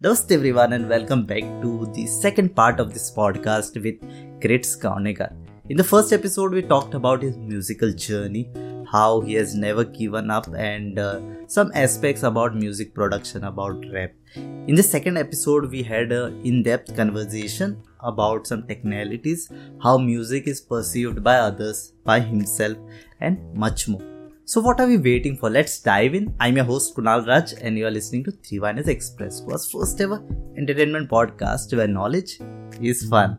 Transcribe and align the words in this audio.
Namaste 0.00 0.30
everyone 0.30 0.72
and 0.74 0.88
welcome 0.88 1.26
back 1.26 1.42
to 1.60 1.90
the 1.92 2.06
second 2.06 2.54
part 2.54 2.78
of 2.78 2.92
this 2.94 3.10
podcast 3.10 3.74
with 3.82 3.96
Krits 4.40 4.78
Kaunekar. 4.78 5.34
In 5.70 5.76
the 5.76 5.82
first 5.82 6.12
episode, 6.12 6.52
we 6.52 6.62
talked 6.62 6.94
about 6.94 7.20
his 7.20 7.36
musical 7.36 7.92
journey, 7.92 8.48
how 8.92 9.20
he 9.22 9.34
has 9.34 9.56
never 9.56 9.82
given 9.82 10.30
up, 10.30 10.46
and 10.56 11.00
uh, 11.00 11.20
some 11.48 11.72
aspects 11.74 12.22
about 12.22 12.54
music 12.54 12.94
production, 12.94 13.42
about 13.42 13.84
rap. 13.92 14.12
In 14.36 14.76
the 14.76 14.84
second 14.84 15.18
episode, 15.18 15.68
we 15.68 15.82
had 15.82 16.12
an 16.12 16.40
in 16.44 16.62
depth 16.62 16.94
conversation 16.94 17.82
about 17.98 18.46
some 18.46 18.68
technicalities, 18.68 19.50
how 19.82 19.98
music 19.98 20.46
is 20.46 20.60
perceived 20.60 21.24
by 21.24 21.38
others, 21.38 21.92
by 22.04 22.20
himself, 22.20 22.78
and 23.20 23.52
much 23.52 23.88
more. 23.88 24.17
So, 24.47 24.61
what 24.61 24.79
are 24.81 24.87
we 24.87 24.97
waiting 24.97 25.37
for? 25.37 25.49
Let's 25.49 25.79
dive 25.81 26.13
in. 26.13 26.25
I'm 26.39 26.57
your 26.57 26.65
host 26.65 26.95
Kunal 26.95 27.25
Raj, 27.25 27.53
and 27.61 27.77
you 27.77 27.85
are 27.87 27.91
listening 27.91 28.23
to 28.25 28.31
Three 28.31 28.59
Viners 28.59 28.87
Express, 28.87 29.41
was 29.41 29.69
first 29.71 30.01
ever 30.01 30.17
entertainment 30.57 31.09
podcast 31.09 31.75
where 31.77 31.87
knowledge 31.87 32.39
is 32.81 33.07
fun. 33.09 33.37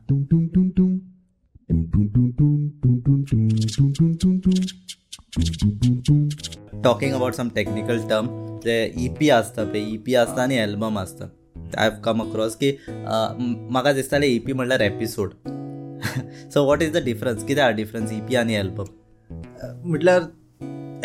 Talking 6.82 7.14
about 7.14 7.34
some 7.34 7.50
technical 7.50 8.02
term, 8.08 8.28
जे 8.64 8.76
EP 9.06 9.30
आसता 9.30 9.64
पळय 9.64 9.80
EP 9.94 10.14
आसता 10.16 10.42
आनी 10.42 10.56
album 10.58 10.98
आसता 10.98 11.24
I 11.78 11.88
have 11.88 12.00
come 12.04 12.22
across 12.22 12.56
की 12.62 12.70
म्हाका 12.88 13.92
दिसतालें 13.92 14.26
EP 14.28 14.52
म्हणल्यार 14.56 14.80
episode 14.80 15.34
so 16.52 16.64
what 16.66 16.82
is 16.82 16.92
the 16.92 17.02
difference 17.04 17.44
कितें 17.44 17.62
आहा 17.62 17.70
डिफरन्स 17.80 18.12
EP 18.12 18.36
आनी 18.36 18.54
एल्बम 18.54 18.84
म्हटल्यार 19.88 20.20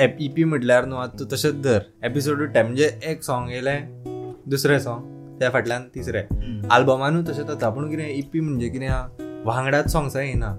E 0.01 0.29
P 0.37 0.45
म्हटल्यार 0.45 0.87
न्हू 0.87 0.99
आतां 0.99 1.19
तूं 1.19 1.27
तशेंच 1.33 1.61
धर. 1.63 1.83
एपिसोड 2.05 2.43
टायम 2.53 2.67
म्हणजे 2.67 2.89
एक 3.11 3.23
सॉंग 3.23 3.51
येयलें 3.51 4.43
दुसरें 4.51 4.79
सॉंग 4.79 5.39
त्या 5.39 5.51
फाटल्यान 5.51 5.83
तिसरें 5.95 6.67
आल्बमानूय 6.73 7.23
तशेंच 7.29 7.47
जाता 7.47 7.69
पूण 7.71 7.89
कितें 7.91 8.09
ई 8.09 8.21
पी 8.33 8.41
म्हणजे 8.41 8.69
कितें 8.69 8.87
आहा 8.87 9.43
वांगडाच 9.45 9.91
सॉंग्स 9.93 10.17
येना 10.17 10.55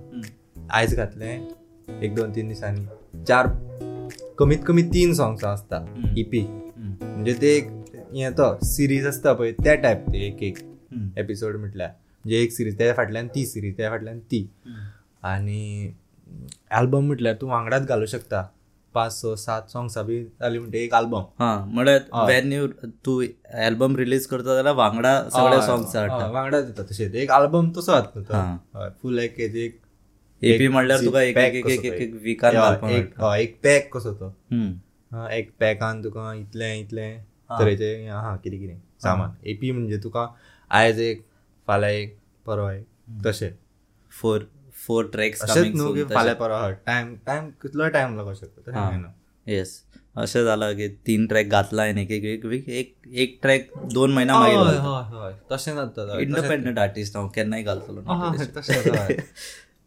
आयज 0.74 0.96
घातलें 0.96 2.02
एक 2.02 2.16
दोन 2.16 2.32
तीन 2.36 2.48
दिसांनी. 2.48 2.86
चार 3.28 3.48
कमीत 4.40 4.64
कमी 4.68 4.84
तीन 4.94 5.14
सॉंग्स 5.14 5.44
आसता 5.44 5.84
ई 6.18 6.24
पी 6.32 6.46
म्हणजे 6.48 7.34
ते 7.42 7.56
एक 7.58 7.70
हें 8.14 8.32
तो 8.38 8.54
सिरीज 8.66 9.08
आसता 9.08 9.34
पळय 9.34 9.52
त्या 9.64 9.76
टायप 9.76 10.10
ते 10.14 10.26
एक 10.28 10.44
एक 10.44 10.58
एपिसोड 11.20 11.56
म्हटल्यार 11.56 11.90
म्हणजे 11.90 12.42
एक 12.42 12.52
सिरीज 12.52 12.78
त्या 12.78 12.94
फाटल्यान 12.94 13.28
ती 13.36 13.46
सिरीज 13.46 13.78
त्या 13.78 13.90
फाटल्यान 13.90 14.20
ती. 14.32 14.48
आनी 15.24 15.94
आल्बम 16.72 17.06
म्हटल्यार 17.08 17.36
तूं 17.42 17.50
वांगडाच 17.50 17.88
घालूं 17.88 18.06
शकता. 18.06 18.48
पाच 18.96 19.12
स 19.14 19.34
सात 19.40 19.70
सॉंग्सां 19.72 20.06
बी 20.06 20.24
जाली 20.24 20.60
म्हणटा 20.60 20.78
एक 20.78 20.94
आल्बम 20.94 21.24
हा 21.40 21.54
म्हळ्यार 21.68 22.26
वेन 22.28 22.52
यू 22.54 22.68
तू 23.06 23.22
एल्बम 23.66 23.96
रिलीज 23.98 24.26
करता 24.28 24.56
जाल्यार 24.56 24.76
वांगडा 24.76 25.14
सगळे 25.34 25.62
सॉंग्स 25.66 25.96
हाडटा 25.96 26.28
वांगडा 26.32 26.62
दिता 26.62 26.84
तशें 26.92 27.14
एक 27.22 27.32
आल्बम 27.32 27.72
तसो 27.78 27.92
हा. 27.92 28.58
हय 28.76 28.90
फूल 29.02 29.20
एक 29.20 29.40
हेजे 29.40 29.66
एक 29.66 29.80
एपी 30.42 30.68
म्हणल्यार 30.68 31.00
तुका 31.06 31.22
एक 31.22 31.38
एक 31.38 31.66
एक 31.66 31.86
एक 31.86 31.94
एक. 32.02 32.14
विकान 32.24 32.56
हय, 32.56 33.46
पॅक 33.64 33.90
कसो 33.94 34.14
तो. 34.14 34.28
हा, 35.12 35.28
एक 35.32 35.52
पॅकान 35.60 36.04
तुका 36.04 36.34
इतलें 36.34 36.80
इतलें 36.80 37.24
तरेचें. 37.60 38.08
आहा 38.10 38.36
कितें 38.44 38.60
कितें? 38.60 38.78
सामान. 39.04 39.32
एपी 39.48 39.72
म्हणजे 39.72 39.98
तुका 40.04 40.28
आयज 40.72 41.00
एक 41.00 41.26
फाल्यां 41.68 41.92
एक 41.94 42.18
परवा 42.46 42.74
एक. 42.74 42.86
तशें 43.26 43.52
फोर 44.12 44.48
फोर 44.76 45.06
ट्रॅक्स 45.14 45.42
अशेंच 45.42 45.76
न्हू 45.76 45.94
की 45.94 46.04
फाल्यां 46.14 46.36
परवा 46.36 46.66
हय 46.66 46.74
टायम 46.86 47.16
टायम 47.26 47.50
कितलोय 47.62 47.90
टायम 47.90 48.16
लागो 48.18 48.34
शकता. 48.34 49.14
येस 49.48 49.82
अशें 50.18 50.44
जालां 50.44 50.74
की 50.76 50.88
तीन 51.08 51.26
ट्रॅक 51.28 51.48
घातला 51.48 51.84
हांवें 51.84 52.02
एक 52.02 52.12
एक 52.12 52.46
वीक 52.46 52.70
एक 52.70 52.94
एक 53.24 53.38
ट्रॅक 53.42 53.68
दोन 53.94 54.14
महिना 54.14 54.40
मागीर 54.40 55.32
तशें 55.52 55.74
जाता 55.76 56.02
हय, 56.16 56.22
इंडिपेंडंट 56.22 56.80
आर्टिस्ट 56.80 57.16
हांव 57.18 57.28
केन्नाय 57.36 57.64
घालतलो 57.64 58.02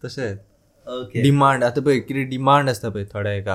तशेंच 0.05 0.39
ओके 0.87 1.23
डिमांड 1.23 1.65
आतां 1.65 1.83
पळय 1.85 1.99
कितें 2.01 2.29
डिमांड 2.29 2.69
आसता 2.69 2.89
पळय 2.89 3.05
थोड्या 3.15 3.33
एका. 3.33 3.55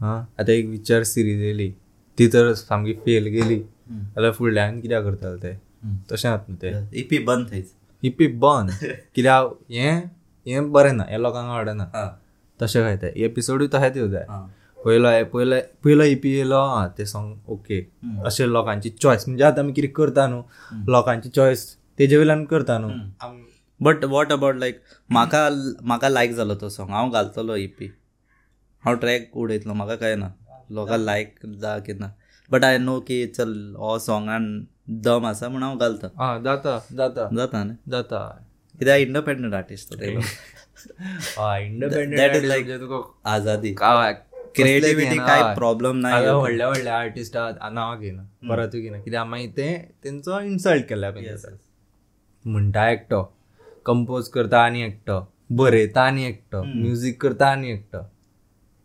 हा 0.00 0.14
आतां 0.40 0.54
एक 0.54 0.66
विचार 0.68 1.02
सिरीज 1.04 1.42
येयली 1.42 1.70
ती 2.18 2.26
तर 2.32 2.52
सामकी 2.54 2.92
फेल 3.04 3.26
गेली. 3.26 3.58
जाल्यार 3.90 4.32
फुडल्यान 4.32 4.80
कित्याक 4.80 5.04
करताले 5.04 5.42
ते? 5.42 5.52
तशें 6.12 6.28
जाता 6.28 6.52
न्हू 6.52 6.56
ते. 6.62 6.98
इपी 7.00 7.18
बंद 7.24 7.50
थंयच. 7.50 7.72
हिपी 8.02 8.26
बंद. 8.44 8.70
कित्याक 9.14 9.58
हें 9.70 10.10
हें 10.46 10.70
बरें 10.72 10.92
ना 10.92 11.04
हें 11.08 11.18
लोकांक 11.18 11.50
आवडना. 11.50 11.84
हा. 11.94 12.06
तशें 12.60 12.82
काय 12.82 12.96
ते. 12.96 13.12
एपिसोडूय 13.24 13.68
तशेंच 13.74 13.96
येवं 13.96 14.10
जाय 14.10 14.24
हा. 14.28 14.40
पयलो 14.84 15.08
पयलो 15.32 15.56
पयलो 15.84 16.04
इपी 16.14 16.30
येयलो 16.32 16.56
आं 16.56 16.88
ते 16.98 17.04
सॉंग 17.06 17.50
ओके 17.52 17.78
अशें 18.26 18.46
लोकांची 18.46 18.90
चॉयस 18.90 19.24
म्हणजे 19.28 19.44
आतां 19.44 19.64
आमी 19.64 19.72
कितें 19.72 19.90
करता 19.96 20.26
न्हू 20.28 20.42
लोकांची 20.92 21.28
चॉयस 21.28 21.66
तेजे 21.98 22.16
वयल्यान 22.16 22.44
करता 22.44 22.78
न्हू 22.78 23.30
बट 23.80 24.04
वॉट 24.04 24.32
अबाउट 24.32 24.56
लायक 24.56 24.80
म्हाका 25.10 25.48
म्हाका 25.82 26.08
लायक 26.08 26.32
जालो 26.34 26.54
तो 26.60 26.68
सॉंग 26.68 26.90
हांव 26.90 27.10
घालतलो 27.10 27.54
इपी 27.56 27.86
हांव 28.84 28.96
ट्रॅक 29.00 29.36
उडयतलो 29.36 29.74
म्हाका 29.74 29.94
काय 29.96 30.14
ना. 30.16 30.28
लोकां 30.70 30.98
लायक 30.98 31.34
जा 31.60 31.78
की 31.86 31.92
ना. 31.98 32.10
बट 32.50 32.64
आय 32.64 32.78
नो 32.78 32.98
की 33.08 33.26
चल 33.26 33.52
हो 33.78 33.98
सॉंगान 33.98 34.46
दम 35.04 35.26
आसा 35.26 35.48
म्हण 35.48 35.62
हांव 35.62 35.78
घालता. 35.78 36.08
आं 36.24 36.42
जाता 36.42 36.78
जाता. 36.92 37.28
जाता 37.36 37.62
न्ही 37.64 37.90
जाता. 37.90 38.18
कित्याक 38.78 39.00
इंडिपेंडंट 39.00 39.54
आर्टिस्ट 39.54 39.94
इंडिपेंडंट 41.62 42.92
आजादी 43.26 43.74
क्रिएटिव्हिटी 44.56 45.16
काय 45.16 45.42
प्रॉब्लेम 45.54 46.00
नाही 46.00 46.26
व्हडल्या 46.26 46.66
व्हडल्या 46.68 46.96
आर्टिस्ट 46.98 47.36
नांवां 47.36 47.98
घेना 48.00 48.22
परतूय 48.48 48.80
घेना 48.80 48.98
कित्याक 49.02 49.26
मागीर 49.26 49.50
ते 49.56 49.76
तेंचो 50.04 50.40
इन्सल्ट 50.40 50.88
केल्या 50.88 51.10
म्हणटा 52.44 52.90
एकटो 52.90 53.22
कंपोज 53.86 54.28
करता 54.34 54.58
आनी 54.64 54.82
एकटो 54.82 55.20
बरयता 55.50 56.02
आनी 56.02 56.24
एकटो 56.26 56.62
म्युजीक 56.64 57.20
करता 57.22 57.46
आनी 57.46 57.70
एकटो 57.72 57.98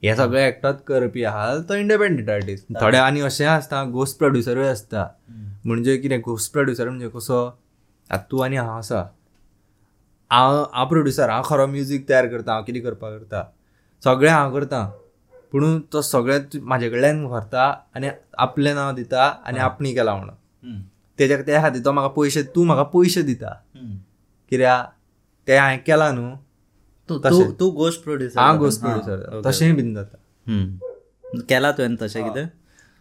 हे 0.03 0.15
सगळे 0.15 0.47
एकटोच 0.47 0.81
करपी 0.87 1.23
आहा 1.23 1.55
तो 1.69 1.75
इंडिपेंडंट 1.75 2.29
आर्टिस्ट 2.29 2.73
थोडे 2.81 2.97
आनी 2.97 3.21
अशें 3.21 3.45
आसता 3.45 3.83
गोस्ट 3.93 4.17
प्रोड्युसरूय 4.17 4.67
आसता 4.69 5.07
म्हणजे 5.65 5.97
कितें 5.97 6.19
गोस्ट 6.25 6.51
प्रोड्युसर 6.53 6.89
म्हणजे 6.89 7.09
कसो 7.15 7.45
आतां 7.45 8.23
तूं 8.31 8.43
आनी 8.45 8.57
हांव 8.57 8.77
आसा 8.77 9.03
हांव 10.31 10.63
हांव 10.73 10.87
प्रोड्युसर 10.89 11.29
हांव 11.29 11.43
खरो 11.45 11.65
म्युजीक 11.67 12.07
तयार 12.09 12.27
करता 12.27 12.51
हांव 12.51 12.63
कितें 12.63 12.81
करपाक 12.83 13.13
करता. 13.13 13.43
सगळें 14.03 14.31
हांव 14.31 14.53
करता. 14.53 14.89
पूण 15.51 15.79
तो 15.93 16.01
सगळें 16.01 16.59
म्हाजे 16.63 16.89
कडल्यान 16.89 17.23
व्हरता 17.25 17.63
आनी 17.95 18.09
आपलें 18.37 18.73
नांव 18.75 18.93
दिता 18.95 19.25
आनी 19.45 19.59
आपणी 19.59 19.93
केला 19.93 20.15
म्हणून. 20.15 20.35
तेज्या 21.19 21.41
त्या 21.41 21.61
खातीर 21.61 21.81
तो 21.85 21.91
म्हाका 21.91 22.13
पयशे 22.15 22.43
तूं 22.55 22.65
म्हाका 22.65 22.83
पयशे 22.93 23.21
दिता. 23.21 23.53
कित्याक 24.49 24.91
ते 25.47 25.57
हांवें 25.57 25.79
केला 25.87 26.11
न्हू 26.11 26.35
तूं 27.09 27.51
तूं 27.59 27.73
गोस्ट 27.75 28.03
प्रोड्युसर 28.03 28.39
हांव 28.39 28.57
गोस्ट 28.59 28.81
प्रोड्युसर 28.81 29.41
तशेंय 29.45 29.71
बीन 29.75 29.93
जाता 29.95 30.17
केला 31.49 31.71
तुवें 31.71 31.95
तशें 32.01 32.23
कितें? 32.23 32.45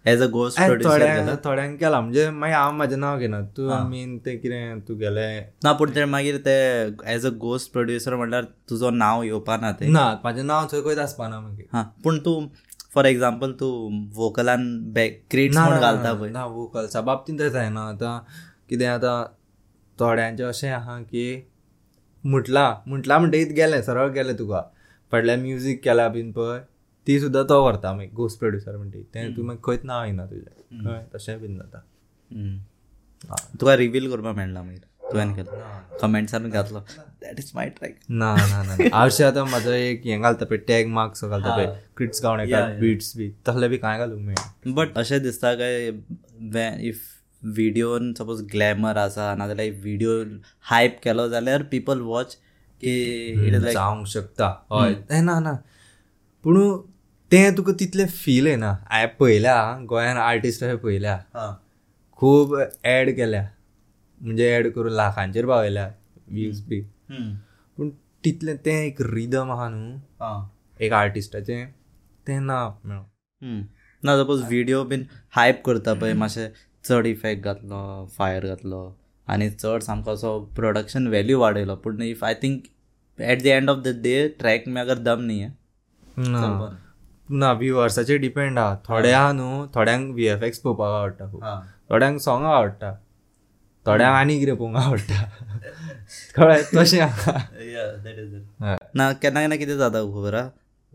एज 0.06 0.22
अ 0.22 0.26
गोस्ट 0.32 0.58
थोड्या 0.84 1.34
थोड्यांक 1.44 1.78
केला 1.80 2.00
म्हणजे 2.00 2.28
मागीर 2.30 2.54
हांव 2.56 2.72
म्हाजें 2.76 2.96
नांव 3.00 3.18
घेना 3.18 3.40
तूं 3.56 3.88
मेन 3.88 4.16
तें 4.26 4.38
कितें 4.40 4.80
तूं 4.88 4.98
गेलें 4.98 5.42
ना 5.64 5.72
पूण 5.72 5.90
ते 5.94 6.04
मागीर 6.04 6.36
ते 6.46 6.54
एज 7.14 7.26
अ 7.26 7.30
गोस्ट 7.40 7.72
प्रोड्युसर 7.72 8.14
म्हणल्यार 8.16 8.44
तुजो 8.70 8.90
नांव 8.90 9.22
येवपा 9.22 9.56
ना 9.56 9.72
ते. 9.80 9.88
ना 9.88 10.08
म्हाजें 10.22 10.42
नांव 10.42 10.66
थंय 10.72 10.82
खंयच 10.82 10.98
आसपाना 10.98 11.40
मागीर. 11.40 11.66
हा 11.72 11.82
पूण 12.04 12.18
तूं 12.24 12.46
फॉर 12.94 13.04
एग्जाम्पल 13.06 13.52
तूं 13.60 14.06
वोकलान 14.16 14.66
बॅक 14.94 15.20
क्रिएट्स 15.30 15.56
ना, 15.56 15.64
म्हूण 15.68 15.80
घालता 15.80 16.12
पळय. 16.14 16.30
ना 16.30 16.44
वोकल्सा 16.46 17.00
बाबतींत 17.00 17.38
तशें 17.40 17.50
जायना 17.50 17.88
आतां 17.88 18.18
कितें 18.68 18.86
आतां 18.86 19.22
थोड्यांचें 20.00 20.44
अशें 20.44 20.70
आहा 20.70 20.98
की 21.02 21.26
म्हटलां 22.24 22.72
म्हटलां 22.86 23.18
म्हणटकीत 23.20 23.52
गेलें 23.56 23.80
सरळ 23.82 24.08
गेलें 24.12 24.34
तुका. 24.38 24.62
फाटल्यान 25.12 25.40
म्युजीक 25.40 25.84
केला 25.84 26.08
बीन 26.08 26.32
पळय. 26.32 26.60
ती 27.08 27.18
सुद्दां 27.20 27.42
तो 27.48 27.62
व्हरता 27.62 27.92
मागीर 27.94 28.10
गोस्ट 28.14 28.38
प्रोड्युसर 28.38 28.76
म्हणटी 28.76 29.02
तें 29.14 29.36
तूं 29.36 29.44
मागीर 29.44 29.60
खंयच 29.64 29.84
नांव 29.84 30.04
येना 30.04 30.24
तुजें 30.26 30.84
कळ्ळें 30.84 31.04
तशेंय 31.14 31.36
बीन 31.38 31.56
जाता 31.58 31.78
तुका 33.60 33.76
रिवील 33.76 34.10
करपा 34.10 34.32
मेळना 34.32 34.62
मागीर 34.62 34.86
तुवें 35.12 35.32
केलो. 35.34 35.60
कमेंट्सान 36.00 36.48
घातलो. 36.48 36.78
दॅट 37.22 37.38
इज 37.38 37.50
माय 37.54 37.68
ट्रॅक 37.76 37.94
ना 38.08 38.34
ना 38.34 38.62
ना. 38.62 38.74
हांवशें 38.94 39.24
आतां 39.24 39.44
म्हाजो 39.48 39.70
एक 39.72 40.02
हें 40.06 40.20
घालता 40.20 40.44
पळय 40.44 40.58
टॅग 40.68 40.86
मार्क्स 40.96 41.24
घालता 41.24 41.54
पळय. 41.56 41.66
क्रिट्स 41.96 42.22
गावणेकार 42.22 42.76
बिट्स 42.80 43.16
बी. 43.16 43.30
तसलें 43.48 43.68
बी 43.70 43.76
कांय 43.78 43.98
घालूंक 43.98 44.20
मेळना 44.22 44.72
बट 44.74 44.98
अशें 44.98 45.22
दिसता 45.22 45.54
काय 45.54 45.88
इफ 46.88 47.00
व्हिडिओन 47.42 48.12
सपोज 48.18 48.42
ग्लॅमर 48.52 48.96
आसा 48.96 49.34
नाजाल्यार 49.34 49.68
इफ 49.68 49.80
व्हिडिओ 49.82 50.22
हायप 50.70 50.98
केलो 51.04 51.28
जाल्यार 51.28 51.62
पीपल 51.72 52.00
वॉच 52.00 52.34
की 52.80 53.50
जावंक 53.72 54.06
शकता. 54.06 54.52
हय. 54.72 54.94
तें 55.10 55.22
ना 55.22 55.38
ना. 55.40 55.56
पूण 56.44 56.56
तें 57.32 57.56
तुका 57.56 57.72
तितलें 57.80 58.06
फील 58.08 58.46
येना 58.46 58.70
हांवें 58.90 59.08
पळयल्या 59.18 59.56
गोंयान 59.88 60.16
आर्टिस्ट 60.16 60.62
अशें 60.64 60.76
पळयल्या. 60.76 61.18
खूब 62.18 62.54
एड 62.84 63.10
केल्या. 63.16 63.42
म्हणजे 64.20 64.46
एड 64.54 64.68
करून 64.72 64.92
लाखांचेर 64.92 65.46
पावयल्या 65.46 65.86
व्ह्यूज 66.28 66.60
बी. 66.68 66.80
पूण 67.78 67.90
तितलें 68.24 68.56
तें 68.64 68.72
एक 68.72 69.02
रिदम 69.02 69.50
आहा 69.52 69.68
न्हू. 69.68 70.40
एक 70.80 70.92
आर्टिस्टाचें 70.92 71.66
तें 72.28 72.40
ना 72.40 72.68
मेळो 72.84 73.60
ना 74.02 74.16
सपोज 74.22 74.42
व्हिडिओ 74.48 74.82
बीन 74.84 75.04
हायप 75.36 75.62
करता 75.64 75.94
पळय 75.94 76.12
मातशें 76.14 76.48
चड 76.84 77.06
इफेक्ट 77.06 77.44
घातलो 77.44 78.06
फायर 78.16 78.46
घातलो 78.46 78.82
आनी 79.28 79.50
चड 79.50 79.82
सामको 79.82 80.10
असो 80.12 80.38
प्रोडक्शन 80.56 81.06
व्हॅल्यू 81.06 81.38
वाडयलो. 81.40 81.76
पूण 81.76 82.02
if 82.02 82.24
I 82.24 82.34
think 82.42 82.62
at 83.18 83.42
the 83.42 83.46
end 83.46 83.70
of 83.70 83.82
the 83.84 84.00
day 84.02 84.28
track 84.38 84.68
मे 84.68 84.80
अगर 84.80 84.98
दम 84.98 85.20
न्ही 85.22 85.46
ना 87.30 87.52
व्ह्युअर्साचेर 87.52 88.18
डिपेंड 88.20 88.58
आहा 88.58 88.76
थोडे 88.88 89.10
आहा 89.12 89.32
न्हू 89.32 89.66
थोड्यांक 89.74 90.10
व्ही 90.14 90.26
एफ 90.28 90.42
एक्स 90.42 90.58
पळोवपाक 90.60 90.92
आवडटा 90.94 91.30
खूब 91.32 91.42
थोड्यांक 91.90 92.20
सॉंग 92.20 92.44
आवडटा. 92.46 92.92
थोड्यांक 93.86 94.14
आनी 94.14 94.38
कितें 94.38 94.54
पळोवंक 94.54 94.76
आवडटा. 94.76 95.22
कळ्ळें? 96.36 96.62
तशें 96.74 97.00
आहा. 97.00 97.32
ना 98.94 99.12
केन्ना 99.12 99.40
केन्ना 99.40 99.56
कितें 99.56 99.76
जाता 99.78 100.02
खबर 100.02 100.34
आहा 100.34 100.48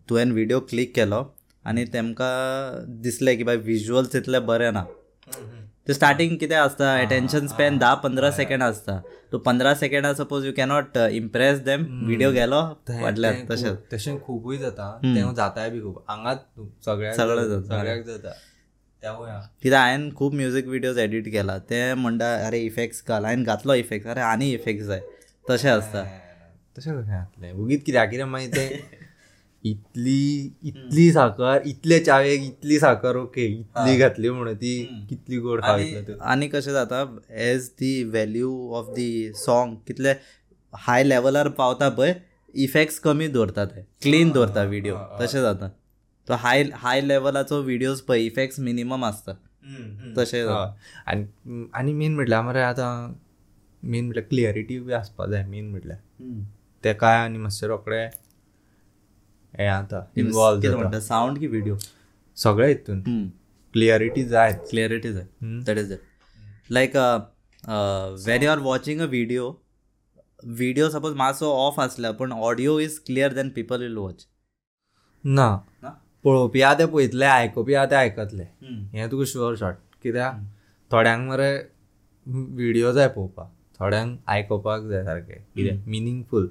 तुवें 0.10 0.32
व्हिडिओ 0.32 0.60
क्लिक 0.70 0.96
केलो 0.96 1.24
आनी 1.66 1.86
तेमकां 1.94 2.32
दिसलें 3.02 3.36
की 3.38 3.44
बाय 3.44 3.56
विज्युअल्स 3.66 4.16
इतले 4.16 4.40
बरे 4.50 4.72
ना. 4.72 4.84
ते 5.88 5.94
स्टार्टींग 5.94 6.38
कितें 6.40 6.56
आसता 6.56 6.98
एटेन्शन 7.00 7.48
स्पॅन 7.48 7.78
धा 7.78 7.94
पंदरा 8.04 8.30
सेकंड 8.32 8.64
आसता 8.64 8.96
तूं 9.32 9.40
पंदरा 9.48 9.74
सेकंडा 9.82 10.14
suppose 10.20 10.46
you 10.46 10.52
cannot 10.58 10.98
impress 11.20 11.60
them 11.66 11.84
video 12.06 12.32
गेलो 12.32 12.62
फाटल्यान 12.90 13.34
तें 13.34 13.46
तशेंच. 13.50 13.68
खूब- 13.70 13.94
तशें 13.94 14.20
खूबूय 14.24 14.58
जाता. 14.58 14.88
तें 15.04 15.34
जाताय 15.36 15.70
बी 15.70 15.82
खूब 15.82 15.98
हांगाच 16.10 16.40
सगळ्याक 16.86 17.16
सगळें 17.16 17.44
जाता. 17.50 17.62
सगळ्याक 17.76 18.06
जाता. 18.06 18.34
कित्याक 19.64 19.82
हांवें 19.82 20.10
खूब 20.16 20.34
म्युजीक 20.34 20.68
विडियोज 20.68 20.98
एडिट 21.00 21.32
केला. 21.32 21.58
ते 21.70 21.94
म्हणटा 21.94 22.34
अरे 22.48 22.60
इफेक्ट्स 22.66 23.04
घाल. 23.08 23.26
हांवें 23.26 23.44
घातलो 23.44 23.74
इफेक्ट्स 23.84 24.10
अरे 24.12 24.22
आनी 24.32 24.52
इफेक्ट्स 24.54 24.86
जाय 24.88 25.02
तशें 25.50 25.70
आसता 25.70 26.04
तशें 26.78 26.92
कशें 26.92 27.08
जातलें 27.08 27.52
उगीत 27.54 27.84
कित्याक 27.86 28.10
कितें 28.10 28.26
मागीर 28.26 28.56
तें 28.56 29.03
इतली 29.66 30.52
इतली 30.68 31.12
साकर 31.12 31.62
इतले 31.66 32.00
चावेक 32.00 32.42
इतली 32.44 32.80
साकर 32.80 33.16
ओके 33.18 33.46
इतली 33.48 33.96
घातली 33.98 34.30
म्हणून 34.30 34.56
ती 34.62 34.74
कितली 35.10 35.38
गोड 35.40 35.62
खायतलो 35.64 36.18
आनी 36.32 36.48
कशें 36.54 36.72
जाता 36.74 37.04
as 37.50 37.70
the 37.80 38.04
value 38.04 38.52
of 38.80 38.90
the 38.96 39.32
song 39.46 39.76
कितले 39.88 40.14
हाय 40.74 41.04
लेवलार 41.04 41.48
पावता 41.60 41.90
पळय 41.98 42.14
इफेक्ट्स 42.64 43.00
कमी 43.00 43.28
दवरता 43.28 43.66
ते 43.66 43.82
क्लीन 44.04 44.32
दवरता 44.32 44.64
व्हिडिओ 44.64 44.96
तशें 45.22 45.42
जाता 45.42 45.68
तो 46.28 46.34
हाय 46.40 46.64
हाय 46.82 47.02
लेवलाचो 47.02 47.62
व्हिडियोज 47.62 48.02
पळय 48.08 48.26
इफेक्ट्स 48.26 48.60
मिनिमम 48.60 49.04
आसता 49.06 49.34
तशें. 50.18 50.44
आनी 51.08 51.66
आनी 51.76 51.94
मेन 51.94 52.16
म्हटल्यार 52.16 52.42
मरे 52.44 52.62
आतां 52.62 52.92
मेन 53.84 54.06
म्हटल्यार 54.06 54.28
क्लियरिटी 54.30 54.80
बी 54.80 54.94
आसपा 54.94 55.26
जाय 55.32 55.46
मेन 55.48 55.70
म्हटल्यार 55.72 56.00
ते 56.84 56.94
काय 57.00 57.18
आनी 57.24 57.38
मातशें 57.38 57.68
रोखडे 57.68 58.06
हें 59.60 59.68
आता 59.68 60.06
इनवॉल्व 60.18 60.62
कितें 60.62 60.76
म्हणटा 60.76 61.00
सावंड 61.00 61.40
की 61.40 61.48
व्हिडिओ 61.48 61.76
सगळे 62.38 62.68
हितून 62.68 63.02
क्लियरिटी 63.74 64.24
जाय 64.26 64.54
क्लियरिटी 64.70 65.14
जाय 65.14 65.26
that 65.66 65.78
is 65.78 65.92
it 65.92 66.72
like 66.72 66.96
when 68.28 68.44
you 68.44 68.50
are 68.50 68.60
watching 68.60 69.02
a 69.02 69.06
video 69.06 69.52
video 70.46 70.90
suppose 70.90 71.14
मातसो 71.16 71.52
ऑफ 71.58 71.80
आसल्या 71.80 72.12
पूण 72.12 72.32
audio 72.32 72.78
is 72.80 73.00
clear 73.06 73.34
then 73.34 73.50
people 73.56 73.82
will 73.82 73.98
watch 73.98 74.26
ना. 75.24 75.58
ना? 75.84 75.90
पळोवपी 76.24 76.62
आहा 76.62 76.74
ते 76.80 76.86
पळयतले 76.86 77.26
आयकुपी 77.26 77.74
आहा 77.74 77.86
ते 77.92 77.96
आयकतले 77.96 78.44
हें 78.94 79.10
तुका 79.12 79.24
शुअर 79.28 79.56
शॉट 79.60 79.76
कित्याक 80.04 80.42
थोड्यांक 80.92 81.28
मरे 81.30 81.56
व्हिडिओ 82.28 82.92
जाय 82.92 83.08
पळोवपाक. 83.08 83.50
थोड्यांक 83.80 84.18
आयकुपाक 84.28 84.82
जाय 84.90 85.04
सारकें. 85.04 85.42
कितें 85.56 85.84
मिनींगफूल 85.92 86.48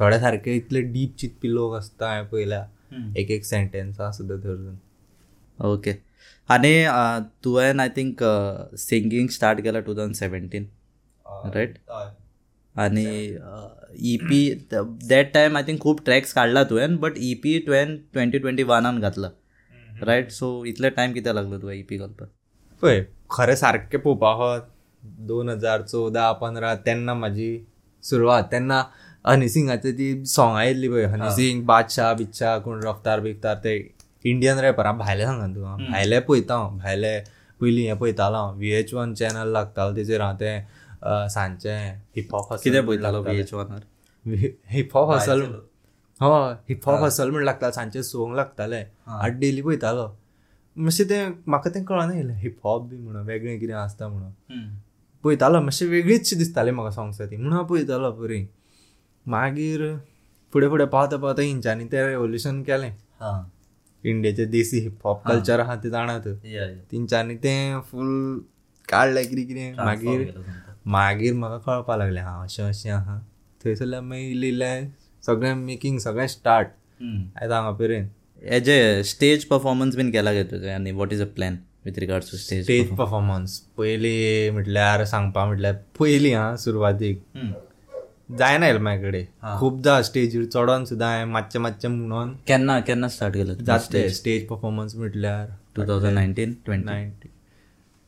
थोडे 0.00 0.18
सारके 0.20 0.56
इतले 0.56 0.82
डीप 0.92 1.16
चिंतपी 1.18 1.48
लोक 1.48 1.74
आसता 1.76 2.10
हांवें 2.10 3.14
एक 3.18 3.30
एक 3.30 3.44
सेंटेन्सां 3.44 4.10
सुद्दां 4.12 4.38
धरून 4.40 4.76
ओके 5.58 5.94
आनी 6.48 6.72
तुवें 7.44 7.80
आय 7.80 7.88
थिंक 7.96 8.22
सिंगींग 8.78 9.28
स्टार्ट 9.36 9.60
केला 9.62 9.80
टू 9.80 9.94
थावजंड 9.94 10.14
सेवेंटीन 10.14 10.66
रायट 11.54 11.78
आनी 12.74 13.04
E 14.10 14.16
P 14.16 14.40
that 14.72 15.32
time 15.34 15.56
I 15.56 15.62
think 15.66 15.80
खूब 15.80 16.00
ट्रॅक्स 16.04 16.32
काडला 16.32 16.62
तुवें 16.64 16.96
बट 17.00 17.18
ई 17.18 17.32
पी 17.42 17.58
तुवें 17.66 17.96
ट्वेंटी 18.12 18.38
ट्वेंटी 18.38 18.62
वनान 18.62 19.00
घातला. 19.00 19.28
रायट 20.02 20.30
सो 20.30 20.64
इतले 20.66 20.90
टायम 20.90 21.12
कित्याक 21.12 21.34
लागलो 21.36 21.58
तुका 21.58 21.72
ई 21.72 21.82
पी 21.88 21.96
घालपाक 21.98 22.28
पळय 22.82 23.04
खरें 23.30 23.54
सारकें 23.56 23.98
पळोवपाक 24.00 24.68
दोन 25.28 25.48
हजार 25.48 25.82
चवदा 25.82 26.30
पंदरा 26.40 26.74
तेन्ना 26.86 27.14
म्हाजी 27.14 27.50
सुरवात. 28.04 28.42
तेन्ना 28.52 28.82
हनी 29.26 29.48
सिंगाची 29.48 29.92
ती 29.98 30.24
सोंगां 30.26 30.62
येयल्ली 30.64 30.88
पळय 30.88 31.04
हनी 31.06 31.30
सिंग 31.34 31.62
बादशाह 31.66 32.12
बिच्छा 32.18 32.56
कोण 32.64 32.82
रफ्तार 32.84 33.20
बिफ्तार 33.20 33.56
ते 33.64 33.74
इंडियन 34.24 34.58
रॅपरां 34.58 34.96
भायले 34.98 35.24
सांगा 35.24 35.46
तुका 35.54 35.76
भायले 35.90 36.18
पळयता 36.20 36.54
हांव. 36.56 36.76
भायले 36.78 37.18
पयलीं 37.60 37.86
हें 37.86 37.96
पळयतालो 37.98 38.36
हांव. 38.36 38.56
व्ही 38.56 38.70
एच 38.74 38.92
वन 38.94 39.12
चॅनल 39.14 39.48
लागतालो 39.52 39.96
तेजेर 39.96 40.20
हांव 40.20 40.36
तें 40.40 41.28
सांजचें 41.28 41.94
हिपहॉप 42.16 42.52
कितें 42.62 42.84
पळयतालो 42.86 43.22
व्ही 43.22 43.38
एच 43.40 43.52
वनार 43.54 43.80
हिपहॉप 44.70 45.10
हसल 45.10 45.42
हय 46.22 46.52
हिपहॉप 46.68 47.02
हसल 47.04 47.30
म्हण 47.30 47.44
लागता 47.44 47.70
सांजचे 47.72 48.02
सोंग 48.02 48.34
लागताले. 48.36 48.80
हांव 49.06 49.38
डेली 49.38 49.62
पळयतालो 49.62 50.08
मातशें 50.76 51.08
तें 51.10 51.28
म्हाका 51.46 51.70
तें 51.74 51.82
कळना 51.84 52.14
येयलें. 52.14 52.34
हिपहॉप 52.40 52.82
बी 52.88 52.96
म्हणून 52.96 53.26
वेगळें 53.26 53.58
कितें 53.60 53.74
आसता 53.74 54.08
म्हणून. 54.08 54.30
पळयतालो 55.24 55.60
मातशें 55.60 55.86
वेगळीच 55.88 56.34
दिसताली 56.38 56.70
म्हाका 56.70 56.90
सॉंग्स 56.90 57.20
ती. 57.20 57.36
म्हणून 57.36 57.52
हांव 57.52 57.66
पळयतालो 57.66 58.10
बरी 58.20 58.44
मागीर 59.26 59.80
फुडें 60.52 60.68
फुडें 60.68 60.86
पावता 60.86 61.16
पावता 61.16 61.42
हिंच्यांनी 61.42 61.84
तें 61.92 62.06
रेवल्युशन 62.06 62.62
केलें. 62.62 62.90
हां. 63.20 63.42
इंडियाचें 64.04 64.50
देसी 64.50 64.80
हिपहॉप 64.80 65.22
कल्चर 65.26 65.60
आहा 65.60 65.76
तें 65.82 65.90
जाणात. 65.90 66.26
तेंच्यांनी 66.92 67.34
तें 67.44 67.80
फूल 67.90 68.40
काडलें 68.88 69.24
कितें 69.28 69.46
कितें. 69.46 69.84
मागीर 69.84 70.30
मागीर 70.94 71.34
म्हाका 71.34 71.58
कळपा 71.66 71.96
लागलें 71.96 72.20
हां 72.20 72.42
अशें 72.44 72.62
अशें 72.64 72.90
आहा 72.90 73.18
थंयसरल्यान 73.64 74.04
मागीर 74.04 74.30
इल्लें 74.30 74.48
इल्लें 74.48 74.90
सगळें 75.26 75.54
मेकींग 75.54 75.98
सगळें 75.98 76.26
स्टार्ट 76.26 76.68
आयज 77.02 77.52
हांगा 77.52 77.70
पर्यंत 77.78 78.08
हेजे 78.50 79.02
स्टेज 79.04 79.44
परफॉर्मन्स 79.46 79.96
बीन 79.96 80.10
केला 80.10 80.32
गे 80.32 80.42
तुजे 80.50 80.70
आनी 80.70 80.92
what 80.92 81.12
is 81.12 81.22
a 81.22 81.26
plan 81.34 81.56
with 81.84 81.98
regards 81.98 82.30
to 82.30 82.36
stage 82.36 82.62
stage 82.64 82.88
performance 82.96 83.58
पयली 83.78 84.50
म्हटल्यार 84.52 85.04
सांगपा 85.04 85.44
म्हटल्यार 85.46 85.74
पयलीं 85.98 86.34
आं 86.34 86.56
सुरवातीक. 86.56 87.22
जायना 88.38 88.66
येयलें 88.66 88.80
म्हाजे 88.82 89.02
कडेन 89.08 89.56
खुबदां 89.58 90.02
स्टेजीर 90.02 90.44
चडोन 90.54 90.84
सुद्दां 90.84 91.08
हांवें 91.10 91.32
मातशें 91.32 91.60
मातशें 91.60 91.88
म्हणून. 91.88 92.32
केन्ना 92.48 92.78
केन्ना 92.86 93.08
स्टार्ट 93.08 93.34
केलं 93.34 93.64
जातले 93.66 94.08
स्टेज 94.18 94.46
परफॉर्मन्स 94.48 94.94
म्हटल्यार 94.96 95.48
two 95.76 95.82
thousand 95.88 96.14
nineteen 96.14 96.52
twenty 96.64 96.84
ninety 96.86 97.28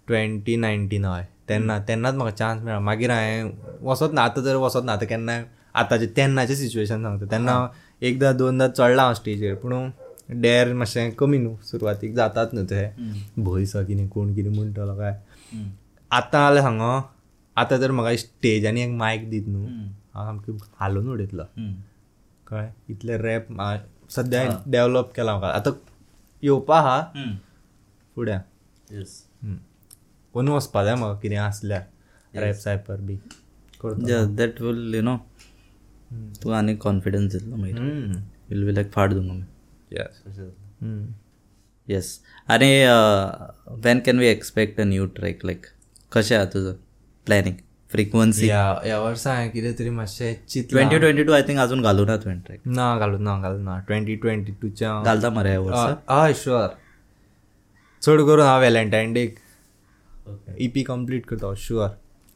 twenty 0.09 0.57
nineteen 0.57 1.05
हय 1.05 1.25
तेन्ना 1.49 1.79
तेन्नाच 1.89 2.15
म्हाका 2.15 2.37
चान्स 2.37 2.63
मेळ्ळा 2.65 2.81
मागीर 2.81 3.11
हांवें 3.11 3.51
वचत 3.83 4.13
ना 4.15 4.23
आतां 4.23 4.45
जर 4.45 4.57
वचत 4.65 4.85
ना 4.85 4.93
आतां 4.93 5.09
केन्ना 5.09 5.43
आतांचे 5.81 6.07
तेन्नाचें 6.17 6.55
सिच्युएशन 6.55 7.03
सांगता. 7.03 7.27
तेन्ना 7.31 7.67
एकदां 8.03 8.37
दोनदां 8.37 8.69
चडला 8.69 9.03
हांव 9.03 9.15
स्टेजीर 9.15 9.55
पूण 9.63 9.75
डेर 10.41 10.73
मातशें 10.73 11.11
कमी 11.19 11.39
न्हू 11.39 11.57
सुरवातीक 11.71 12.15
जातात 12.15 12.53
न्हू 12.55 12.65
ते. 12.71 12.85
भंय 13.37 13.65
सा 13.67 13.83
कितें 13.85 14.09
कोण 14.09 14.35
कितें 14.35 14.51
म्हणटलो 14.51 14.97
काय. 14.99 15.15
आतां 16.11 16.41
जाल्यार 16.43 16.65
सांगो 16.65 17.01
आतां 17.57 17.79
जर 17.79 17.91
म्हाका 17.91 18.17
स्टेजांनी 18.17 18.83
एक 18.83 18.91
मायक 18.91 19.29
दीत 19.31 19.49
न्हू 19.49 19.67
हांव 20.15 20.27
सामकी 20.27 20.53
हालोवन 20.81 21.09
उडयतलो 21.13 21.43
कळ्ळें 22.47 22.71
इतले 22.93 23.17
रॅप 23.19 23.53
सद्या 24.11 24.43
डेवलप 24.71 25.13
केला 25.17 25.37
म्हाका 25.39 25.55
आतां 25.57 25.73
येवपा 26.43 26.79
आहा 26.79 27.03
फुडें 28.15 28.39
कोण 30.35 30.49
वचपा 30.49 30.85
जाय 30.85 30.95
म्हाका 30.95 31.19
कितें 31.21 31.37
आसल्यार 31.37 32.39
rap 32.43 32.55
cypher 32.61 33.01
B. 33.01 33.17
That 34.37 34.61
will 34.63 34.95
you 34.95 35.03
know 35.03 35.17
तूं 36.43 36.55
आनी 36.55 36.75
कॉन्फिडन्स 36.77 37.35
येतलो 37.35 37.57
मागीर 37.57 37.79
वील 38.51 38.65
बी 38.67 38.75
लायक 38.75 38.93
फाट 38.93 39.13
दूंगा 39.13 39.45
येस 39.93 40.39
येस 41.89 42.19
आनी 42.49 42.71
when 43.85 43.99
can 44.07 44.19
we 44.19 44.27
expect 44.27 44.81
a 44.81 44.85
new 44.85 45.07
track 45.17 45.45
like 45.47 45.67
कशें 46.13 46.37
आहा 46.37 46.45
तुजो 46.55 46.73
प्लॅनिंग 47.27 47.57
फ्रिक्वन्सी 47.95 48.47
ह्या 48.47 48.63
ह्या 48.85 48.99
वर्सा 49.01 49.33
हांवें 49.35 49.51
कितें 49.51 49.73
तरी 49.79 49.91
मातशें 49.97 50.63
twenty 50.71 50.99
twenty 50.99 51.23
two 51.25 51.33
I 51.33 51.43
think 51.49 51.59
अजून 51.61 51.83
घालूं 51.83 52.07
ना 52.07 52.17
तुवें 52.25 52.39
ट्रॅक 52.47 52.61
ना 52.67 52.97
घालूं 52.99 53.19
ना 53.19 53.39
घालूं 53.41 53.63
ना. 53.65 53.79
ट्वेंटी 53.87 54.15
ट्वेंटी 54.23 54.53
टूच्या 54.63 55.01
घालता 55.05 55.31
मरे 55.31 55.51
ह्या 55.51 55.61
वर्सा 55.61 56.23
हय 56.23 56.33
शुअर 56.45 56.69
चड 58.03 58.21
करून 58.27 58.45
हांव 58.47 58.59
व्हॅलेंटायन 58.59 59.13
डेक 59.13 59.39
इपी 60.67 60.83
कंप्लीट 60.83 61.27
करता 61.27 61.53
शुअर 61.67 61.89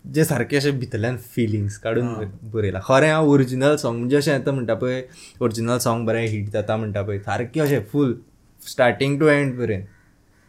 जे 0.05 0.25
सारके 0.25 0.57
अशें 0.57 0.79
भितरल्यान 0.79 1.17
फिलिंग्स 1.35 1.79
काडून 1.79 2.15
बरयला 2.53 2.81
खरें 2.85 3.11
हांव 3.11 3.29
ओरिजिनल 3.31 3.77
सॉंग 3.77 3.99
म्हणजे 3.99 4.17
अशें 4.17 4.33
येता 4.33 4.53
म्हणटा 4.53 4.75
पळय 4.75 5.03
ओरिजिनल 5.41 5.79
सॉंग 5.79 6.07
बरें 6.07 6.27
हिट 6.27 6.49
जाता 6.53 6.77
म्हणटा 6.77 7.03
पळय. 7.03 7.19
सारकें 7.19 7.61
अशें 7.63 7.81
फूल 7.93 8.15
स्टार्टींग 8.61 9.19
टू 9.21 9.27
एंड 9.27 9.59
पर्यंत. 9.59 9.85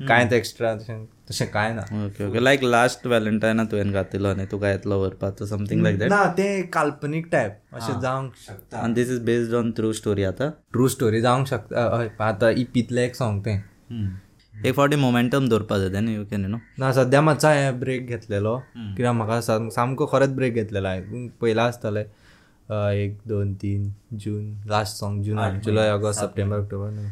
कांयच 0.07 0.33
एक्स्ट्रा 0.33 0.73
तशें 1.29 1.47
कांय 1.51 1.73
ना. 1.73 1.81
ओके 2.05 2.27
ओके 2.27 2.39
लायक 2.43 2.63
लास्ट 2.63 3.05
व्हॅलेंटायना 3.07 3.63
तुवें 3.71 3.91
घातिलो 3.91 4.29
आनी 4.29 4.45
तुका 4.51 4.69
येतलो 4.69 4.99
व्हरपाक 4.99 5.43
समथींग 5.49 5.81
लायक 5.83 5.97
दॅट 5.99 6.09
ना 6.09 6.23
तें 6.37 6.67
काल्पनीक 6.73 7.27
टायप 7.31 7.75
अशें 7.75 7.99
जावंक 8.01 8.35
शकता 8.45 8.77
आनी 8.79 8.93
दीस 8.93 9.09
is 9.11 9.21
based 9.25 9.53
on 9.55 9.71
true 9.77 9.91
story 9.93 10.23
आतां? 10.23 10.49
ट्रू 10.71 10.87
स्टोरी 10.95 11.21
जावंक 11.21 11.47
शकता 11.47 11.83
हय 11.97 12.09
आतां 12.29 12.51
इपीतलें 12.63 13.03
एक 13.03 13.15
सॉंग 13.15 13.41
तें. 13.45 13.57
एक 14.53 14.73
फावटी 14.75 14.95
मोमेंटम 14.95 15.47
दवरपा 15.49 15.77
जाय 15.79 15.89
then 15.89 16.07
you 16.09 16.23
can 16.31 16.41
you 16.43 16.49
know 16.49 16.57
ना 16.79 16.91
सध्या 16.93 17.21
मातसो 17.21 17.47
हांवें 17.47 17.79
ब्रेक 17.79 18.07
घेतलेलो. 18.07 18.57
कित्याक 18.77 19.15
म्हाका 19.15 19.39
साम- 19.41 19.69
सामको 19.75 20.05
खरेंच 20.13 20.29
ब्रेक 20.35 20.53
घेतलेलो 20.53 20.87
हांवें 20.87 21.27
पयला 21.41 21.63
आसतले 21.65 22.05
एक 23.03 23.17
दोन 23.27 23.53
तीन 23.61 23.91
जून 24.23 24.43
लास्ट 24.69 24.97
सॉंग 24.97 25.21
जून 25.23 25.59
जुलय 25.65 25.89
ऑगस्ट 25.91 26.19
सप्टेंबर 26.21 26.59
ऑक्टोबर 26.59 26.89
न्हू 26.91 27.09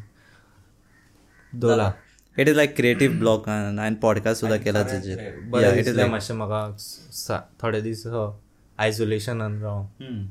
दोला. 1.53 1.91
It 2.39 2.48
is 2.48 2.56
like 2.56 2.75
creative 2.75 3.12
block 3.20 3.48
हांवें 3.50 3.96
पॉडकास्ट 4.00 4.41
सुद्दां 4.41 4.60
केला 4.60 4.84
तेजेर 4.84 5.20
बरें 5.51 5.75
दिसलें 5.75 6.10
मातशें 6.10 6.36
म्हाका 6.36 7.38
थोडे 7.63 7.82
दीस 7.82 8.06
आयसोलेशनान 8.79 9.62
रावन 9.62 10.27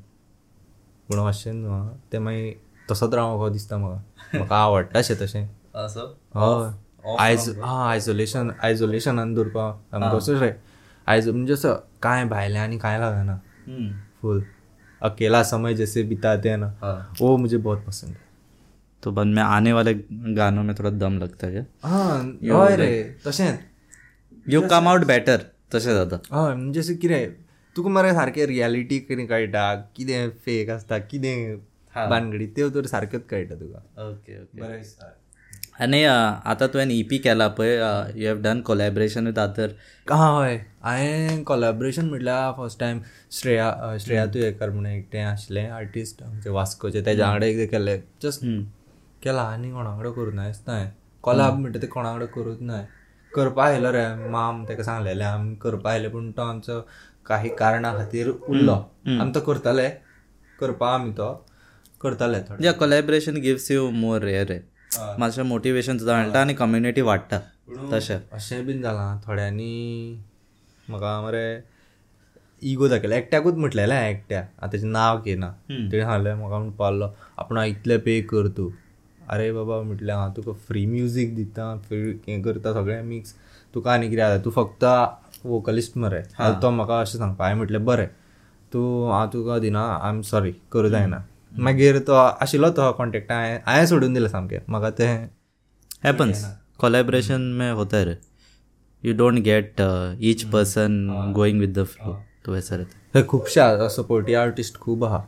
पूण 1.09 1.19
अशें 1.29 1.53
न्हू. 1.53 1.79
तें 2.13 2.19
मागीर 2.19 2.55
तसोच 2.91 3.11
कहो 3.15 3.49
दिसता 3.51 3.77
म्हाका 3.79 4.39
म्हाका 4.39 4.57
आवडटा 4.57 4.99
अशें 4.99 5.17
तशें 5.21 5.45
हय 6.37 7.17
आयज 7.21 7.49
हा 7.63 7.75
आयसोलेशन 7.89 8.51
आयसोलेशनान 8.65 9.35
दवरपा 9.35 9.71
सामको 9.91 10.41
रे. 10.41 10.53
आयज 11.07 11.29
म्हणजे 11.29 11.53
असं 11.53 11.75
कांय 12.03 12.25
भायलें 12.29 12.59
आनी 12.61 12.79
कांय 12.79 12.99
लागना 12.99 13.39
फुल 14.21 14.43
अकेला 15.01 15.43
समय 15.43 15.75
जैसे 15.75 16.03
बिताते 16.03 16.49
हैं. 16.49 16.57
ना 16.57 16.69
वो 17.21 17.37
मुझे 17.37 17.57
बहुत 17.59 17.85
पसंद 17.87 18.11
है 18.11 18.25
तो 19.03 19.11
बाद 19.13 19.27
में 19.27 19.43
आने 19.43 19.73
वाले 19.73 19.95
गानों 20.37 20.63
में 20.63 20.75
थोड़ा 20.77 20.91
दम 20.91 21.19
लगता 21.19 21.47
है। 21.47 21.67
हा 21.85 22.05
हय 22.45 22.77
रे 22.77 22.89
तशेंच 23.27 23.59
यू 24.47 24.61
कम 24.71 24.89
आउट 24.89 25.05
बेटर 25.07 25.45
तशें 25.75 25.93
जाता 25.95 26.21
हय 26.33 26.55
म्हणजे 26.55 26.81
अशें 26.81 26.97
कितें 26.99 27.45
तुका 27.77 27.91
मरे 27.91 28.13
सारकें 28.15 28.45
रियलिटी 28.47 28.99
कितें 29.09 29.27
कळटा 29.27 29.75
कितें 29.97 30.29
फेक 30.45 30.71
आसता 30.71 30.99
कितें 31.13 31.57
बानगडी 31.95 32.47
त्यो 32.57 32.69
तर 32.71 32.87
सारक्योच 32.87 33.23
कळटा 33.31 33.55
तुका 33.55 34.09
ओके 34.09 34.43
ओके 34.43 34.61
बरें 34.61 34.79
दिसता 34.79 35.13
आनी 35.85 36.03
आतां 36.05 36.67
तुवें 36.73 36.91
ईपी 36.91 37.19
केला 37.25 37.47
पळय 37.57 37.75
you 38.17 38.27
have 38.27 38.41
done 38.43 38.61
collaboration 38.67 39.27
with 39.27 39.39
other 39.39 39.69
हय 40.11 40.57
हांवें 40.83 41.43
कोलॅबरेशन 41.45 42.09
म्हटल्यार 42.09 42.53
फर्स्ट 42.57 42.81
टायम 42.81 43.01
श्रेया 43.39 43.97
श्रेया 44.01 44.25
तुयेकर 44.35 44.71
म्हणून 44.71 44.87
एकटें 44.93 45.23
आशिल्लें 45.23 45.69
आर्टिस्ट 45.69 46.23
आमचे 46.23 46.51
वास्कोचे 46.51 47.05
तेज्या 47.07 47.27
वांगडा 47.29 47.47
एकदां 47.47 47.67
केल्लें 47.71 47.99
जस्ट 48.23 48.45
केला 49.23 49.43
आनी 49.53 49.71
कोणा 49.73 49.97
कडेन 49.99 50.13
करूं 50.13 50.35
ना 50.35 50.47
दिसता 50.47 50.73
हांवें 50.73 50.91
कोलाब 51.23 51.59
म्हणटा 51.59 51.83
तें 51.83 51.89
कोणा 51.89 52.13
कडेन 52.15 52.27
करूच 52.35 52.61
ना 52.61 52.83
करपा 53.35 53.65
आयलो 53.67 53.93
रे 53.93 54.05
माम 54.31 54.65
ताका 54.69 54.83
सांगलेलें 54.83 55.25
आमी 55.25 55.55
करपा 55.63 55.91
आयले 55.91 56.09
पूण 56.09 56.31
तो 56.37 56.43
आमचो 56.43 56.81
काही 57.27 57.49
कारणां 57.59 57.93
खातीर 57.97 58.29
उरलो. 58.31 58.77
आमी 59.21 59.31
तो 59.35 59.41
करताले 59.49 59.89
करपा 60.61 60.93
आमी 60.95 61.11
तो 61.19 61.29
करताले 62.03 62.41
थोडे. 62.49 62.73
Collaboration 62.81 63.37
gives 63.47 63.71
you 63.71 63.89
more 63.91 64.21
rare 64.23 64.47
रे. 64.49 64.59
मातशें 65.19 65.43
मोटिवेशन 65.43 65.99
सुद्दां 65.99 66.17
मेळटा 66.23 66.41
आनी 66.41 66.55
कम्युनिटी 66.55 67.01
वाडटा. 67.09 67.39
तशें. 67.93 68.19
अशें 68.33 68.67
बीन 68.67 68.83
जालां 68.83 69.17
थोड्यांनी 69.27 69.73
म्हाका 70.89 71.21
मरे 71.23 71.47
इगो 72.71 72.89
दाखयला. 72.89 73.17
एकट्याकूच 73.17 73.55
म्हटलेलें 73.55 73.95
हांवें 73.95 74.11
एकट्या. 74.11 74.41
आतां 74.41 74.73
तेजें 74.73 74.89
नांव 74.89 75.21
घेयना 75.25 75.51
तेणें 75.71 76.05
सांगलें 76.05 76.35
म्हाका 76.35 76.57
म्हणून 76.57 76.73
पावलो 76.81 77.09
आपण 77.39 77.59
इतले 77.65 77.97
पे 78.07 78.21
कर 78.33 78.49
तूं. 78.57 78.71
अरे 79.31 79.51
बाबा 79.53 79.81
म्हटलें 79.83 80.13
हांव 80.15 80.33
तुका 80.37 80.53
फ्री 80.67 80.85
म्युजीक 80.87 81.35
दिता 81.37 81.75
फ्री 81.87 81.99
हें 82.29 82.43
करता 82.43 82.73
सगळें 82.73 83.03
मिक्स 83.03 83.35
तुका 83.75 83.93
आनी 83.93 84.09
कितें 84.09 84.23
जाता 84.23 84.43
तू 84.45 84.51
फक्त 84.51 84.85
वोकलिस्ट 85.47 85.97
मरे 85.99 86.21
तो 86.63 86.71
म्हाका 86.71 87.01
अशें 87.01 87.19
सांगपा 87.19 87.45
हांवें 87.45 87.59
म्हटलें 87.59 87.85
बरें 87.85 88.07
तूं 88.73 89.11
हांव 89.13 89.29
तुका 89.33 89.59
दिना 89.59 89.83
आय 89.97 90.11
एम 90.11 90.21
सॉरी 90.31 90.53
करूं 90.73 90.91
जायना 90.91 91.23
मागीर 91.67 91.99
तो 92.07 92.13
आशिल्लो 92.15 92.71
तो 92.79 92.93
कॉन्टेक्ट 92.93 93.33
हांवें 93.33 93.61
हांवें 93.67 93.87
सोडून 93.87 94.15
दिलें 94.15 94.29
सामकें. 94.29 94.59
म्हाका 94.69 94.91
तें 94.99 95.29
हैपन्स 96.05 96.45
कोलैबोरेशन 96.79 97.41
में 97.59 97.71
होता 97.73 98.03
रे. 98.05 98.17
You 99.03 99.15
don't 99.17 99.39
get 99.45 99.81
each 100.31 100.43
person 100.53 101.33
going 101.35 101.61
with 101.61 101.69
the 101.75 101.85
flow 101.85 102.19
तो 102.45 102.53
वैसा 102.53 102.77
रहता 102.77 103.06
थंय 103.17 103.23
खुबशे 103.25 103.89
सपोर्टी 103.91 104.35
आर्टिस्ट 104.35 104.77
खूब 104.79 105.05
आहा 105.05 105.19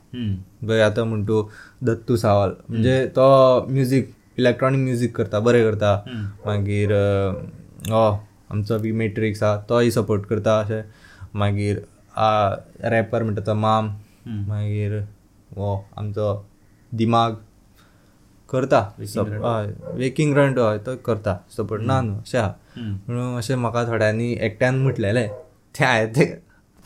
बय 0.68 0.80
आतां 0.82 1.04
म्हण 1.06 1.24
तूं 1.26 1.42
दत्तू 1.86 2.16
सावल. 2.16 2.50
म्हणजे 2.68 3.06
तो 3.16 3.26
म्युजीक 3.68 4.10
इलेक्ट्रॉनीक 4.38 4.80
म्युजीक 4.80 5.14
करता 5.16 5.38
बरें 5.40 5.62
करता. 5.64 5.92
मागीर 6.46 6.92
हो 7.90 8.02
आमचो 8.52 8.78
बी 8.78 8.92
मेट्रिक्स 8.92 9.42
आहा 9.42 9.56
तोय 9.68 9.90
सपोर्ट 9.90 10.26
करता 10.26 10.58
अशें. 10.60 10.82
मागीर 11.34 11.80
रॅपर 12.92 13.22
म्हणटा 13.22 13.42
तो 13.46 13.54
माम. 13.54 13.88
मागीर 14.48 14.98
हो 15.56 15.74
आमचो 15.98 16.28
दिमाग 16.92 17.36
करता. 18.48 18.80
हय 19.00 19.72
वेकिंग 19.98 20.36
रंट 20.36 20.58
हय 20.58 20.78
तो 20.86 20.96
करता. 21.06 21.36
सपोर्ट 21.56 21.82
ना 21.82 22.00
न्हू 22.00 22.18
अशें 22.20 22.38
आहा 22.38 22.52
म्हणून 22.76 23.36
अशें 23.38 23.54
म्हाका 23.56 23.84
थोड्यांनी 23.88 24.32
एकट्यान 24.32 24.78
म्हटलेलें. 24.82 25.28
तें 25.74 25.84
हांवें 25.86 26.12
तें 26.12 26.26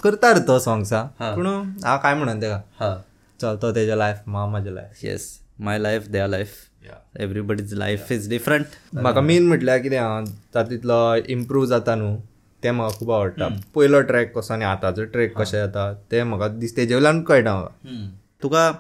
करता 0.03 0.33
रे 0.35 0.41
तो 0.49 0.59
सॉंग्सा 0.59 1.03
पूण 1.21 1.47
हांव 1.85 1.99
काय 2.03 2.15
म्हणन 2.15 2.41
तेका 2.43 2.61
हाँ. 2.81 2.97
चलतो 3.41 3.75
तेजे 3.75 3.99
लायफ 3.99 4.29
मा 4.29 4.45
म्हाजे 4.47 4.75
life 4.75 5.05
yes 5.05 5.31
my 5.61 5.79
life 5.79 6.09
there 6.09 6.29
life 6.29 6.49
everybody's 7.21 7.75
life 7.75 8.13
is 8.13 8.29
different 8.31 8.67
म्हाका 8.95 9.21
मेन 9.21 9.47
म्हटल्यार 9.49 9.79
कितें 9.79 9.97
आहा 9.99 10.21
तातूंतलो 10.55 11.15
इम्प्रूव 11.33 11.67
जाता 11.67 11.95
न्हू 11.95 12.17
तें 12.63 12.71
म्हाका 12.71 12.99
खूब 12.99 13.11
आवडटा. 13.13 13.49
पयलो 13.75 14.01
ट्रॅक 14.01 14.33
कसो 14.37 14.53
आनी 14.55 14.65
आतांचो 14.65 15.05
ट्रॅक 15.13 15.37
कशें 15.39 15.59
जाता 15.59 15.93
तें 16.11 16.23
म्हाका 16.25 16.49
दिसता 16.49 16.77
तेजे 16.77 16.95
वयल्यान 16.95 17.23
कळटा 17.23 17.55
म्हाका. 17.55 18.09
तुका 18.43 18.71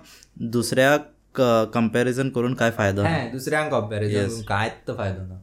दुसऱ्याक 0.52 1.40
कंपॅरिझन 1.74 2.28
करून 2.30 2.54
काय 2.54 2.70
फायदो? 2.70 3.02
ना. 3.02 3.08
हें 3.08 3.32
दुसऱ्यांक 3.32 3.70
कंपॅरिजन 3.72 4.40
कांयच 4.48 4.96
फायदो 4.96 5.22
ना. 5.22 5.38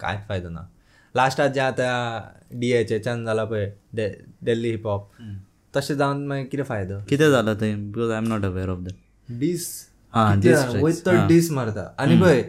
कांयच 0.00 0.26
फायदो 0.28 0.48
ना. 0.48 0.60
लास्टात 1.16 1.50
जें 1.54 1.60
आतां 1.62 2.58
डी 2.60 2.70
एच 2.72 2.92
एचान 2.92 3.24
जालां 3.24 3.46
पळय 3.46 3.70
डे 3.96 4.08
दिल्ली 4.44 4.70
हिपहॉप 4.70 5.08
तशें 5.76 5.94
जावन 5.96 6.26
मागीर 6.26 6.46
कितें 6.50 6.64
फायदो? 6.64 6.98
कितें 7.08 7.30
जालां 7.30 7.54
थंय 7.60 7.74
because 7.74 8.10
I 8.10 8.18
am 8.18 8.28
not 8.28 8.44
aware 8.44 8.68
of 8.70 8.78
that 8.84 9.38
डीस 9.40 9.66
हा. 10.14 10.24
वयत 10.82 11.04
तर 11.06 11.26
डीस 11.28 11.50
मारता. 11.52 11.82
आनी 11.98 12.20
पळय 12.20 12.42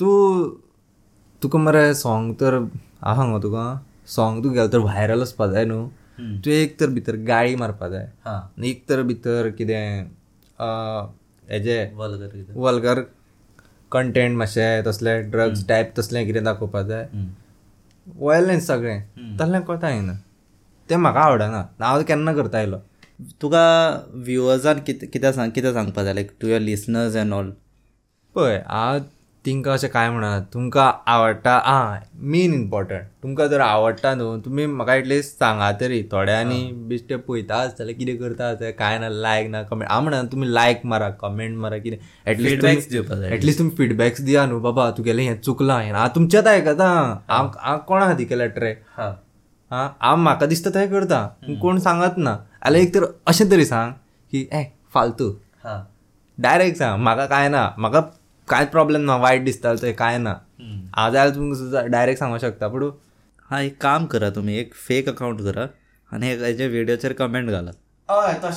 तूं 0.00 0.50
तुका 1.42 1.58
मरे 1.58 1.92
सॉंग 1.94 2.32
तर 2.40 2.54
हांव 3.02 3.16
सांगो 3.16 3.38
तुका 3.42 3.64
सॉंग 4.16 4.42
तूं 4.44 4.52
गेलो 4.54 4.68
तर 4.72 4.78
व्हायरल 4.78 5.20
वचपा 5.20 5.46
जाय 5.52 5.64
न्हू? 5.64 5.88
तूं 6.44 6.52
एक 6.52 6.78
तर 6.80 6.86
भितर 6.94 7.16
गाळी 7.28 7.54
मारपा 7.56 7.88
जाय 7.88 8.08
एक 8.70 8.84
तर 8.88 9.02
भितर 9.10 9.48
कितें 9.58 10.04
हेजे 11.50 11.78
वल्गर 12.56 13.00
कंटेंट 13.92 14.36
मातशें 14.38 14.82
तसले 14.86 15.20
ड्रग्स 15.30 15.66
टायप 15.68 15.92
तसलें 15.98 16.24
कितें 16.26 16.42
दाखोवपा 16.44 16.82
जाय 16.90 17.08
वायलन्स 18.16 18.66
सगळें. 18.66 19.00
तसलें 19.40 19.62
कोता 19.62 19.90
येना 19.90 20.12
तें 20.90 20.96
म्हाका 20.96 21.20
आवडना. 21.20 21.60
हांव 21.80 22.02
केन्ना 22.02 22.32
करता 22.34 22.58
आयलो. 22.58 22.78
तुका 23.42 23.64
व्ह्युअर्सान 24.14 24.78
कितें 24.86 25.08
कितें 25.08 25.32
सांग 25.32 25.50
कितें 25.50 25.72
सांगपा 25.72 26.02
जाय? 26.04 26.14
Like 26.14 26.30
to 26.40 26.48
your 26.48 26.60
listeners 26.60 27.16
and 27.16 27.32
all? 27.32 27.50
पळय 28.34 28.62
हांव 28.66 28.98
तिंका 29.44 29.72
अशें 29.72 29.88
कांय 29.90 30.08
म्हणना 30.10 30.38
तुमकां 30.54 30.90
आवडटा? 31.10 31.52
आं 31.52 32.00
मेन 32.32 32.54
इम्पॉर्टंट 32.54 33.04
तुमकां 33.22 33.46
जर 33.48 33.60
आवडटा 33.60 34.14
न्हू 34.14 34.36
तुमी 34.44 34.66
म्हाका 34.66 34.94
एटलिस्ट 34.94 35.38
सांगा 35.38 35.70
तरी. 35.80 36.02
थोड्यांनी 36.12 36.60
बेश्टे 36.88 37.16
पळयता 37.16 37.60
आसतले 37.62 37.92
कितें 37.92 38.16
करता 38.16 38.48
आसतले 38.48 38.72
कांय 38.72 38.98
ना 38.98 39.08
लायक 39.08 39.48
ना 39.50 39.62
कमेंट 39.70 39.90
हांव 39.90 40.02
म्हणना 40.02 40.22
तुमी 40.32 40.52
लायक 40.54 40.84
मारा 40.86 41.08
कमेंट 41.22 41.56
मारा 41.58 41.78
कितें. 41.78 41.96
At least. 42.30 42.94
एटलिस्ट 43.32 43.58
तुमी 43.58 43.70
फिडबॅक्स 43.78 44.20
दिया 44.20 44.46
न्हू 44.46 44.60
बाबा 44.60 44.90
तुगेलें 44.98 45.22
हें 45.22 45.40
चुकलां 45.40 45.80
हें 45.82 45.92
हांव 45.92 46.08
तुमचेंच 46.14 46.46
आयकता 46.46 46.90
हांव 47.28 47.48
हांव 47.58 47.78
कोणा 47.88 48.06
खातीर 48.06 48.26
केल्या 48.28 48.46
ट्रॅक 48.46 48.82
हां. 48.96 49.12
हां. 49.70 49.88
हांव 50.00 50.16
म्हाका 50.16 50.46
दिसता 50.46 50.70
थंय 50.74 50.86
करता. 50.86 51.26
कोण 51.60 51.78
सांगत 51.78 52.18
ना. 52.18 52.36
जाल्यार 52.64 52.82
एक 52.82 52.94
तर 52.94 53.04
अशें 53.26 53.50
तरी 53.50 53.64
सांग 53.64 53.92
की 54.32 54.48
ए 54.52 54.64
फालतू. 54.94 55.30
हां. 55.64 55.82
डायरेक्ट 56.38 56.78
सांग. 56.78 57.02
म्हाका 57.02 57.26
काय 57.26 57.48
ना 57.48 57.68
म्हाका 57.78 58.00
कांयच 58.50 58.68
प्रॉब्लेम 58.70 59.00
ना 59.10 59.16
वायट 59.16 59.44
दिसता 59.44 59.74
ते 59.82 59.92
काय 59.92 60.18
ना. 60.18 60.34
हांव 60.96 61.12
जाल्यार 61.12 61.34
तुमकां 61.34 61.88
डायरेक्ट 61.90 62.18
सांगूंक 62.18 62.40
शकता 62.40 62.68
पूण 62.68 62.90
हां 63.50 63.60
एक 63.62 63.76
काम 63.82 64.06
करा 64.06 64.30
तुम्ही 64.30 64.56
एक 64.58 64.74
फेक 64.86 65.08
अकाउंट 65.08 65.40
करा 65.44 65.66
आणि 66.12 66.26
हे- 66.26 66.40
हेजे 66.42 66.66
व्हिडिओचेर 66.68 67.12
कमेंट 67.18 67.50
घाला. 67.50 67.70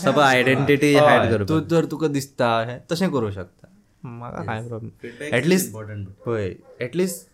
सब 0.04 0.20
आयडेंटिटी 0.20 0.94
हायड 0.96 1.30
करपा 1.32 1.46
तूं 1.50 1.60
जर 1.70 1.86
तुका 1.92 2.08
दिसता 2.18 2.48
हें 2.68 2.80
तशें 2.92 3.10
करूं 3.12 3.32
शकता. 3.32 3.68
म्हाका 4.06 4.42
कांय 4.46 4.68
प्रॉब्लेम 4.68 5.24
एटलिस्ट 5.36 5.68
इम्पॉर्टंट 5.68 6.08
पळय 6.26 6.54
एटलिस्ट 6.86 7.28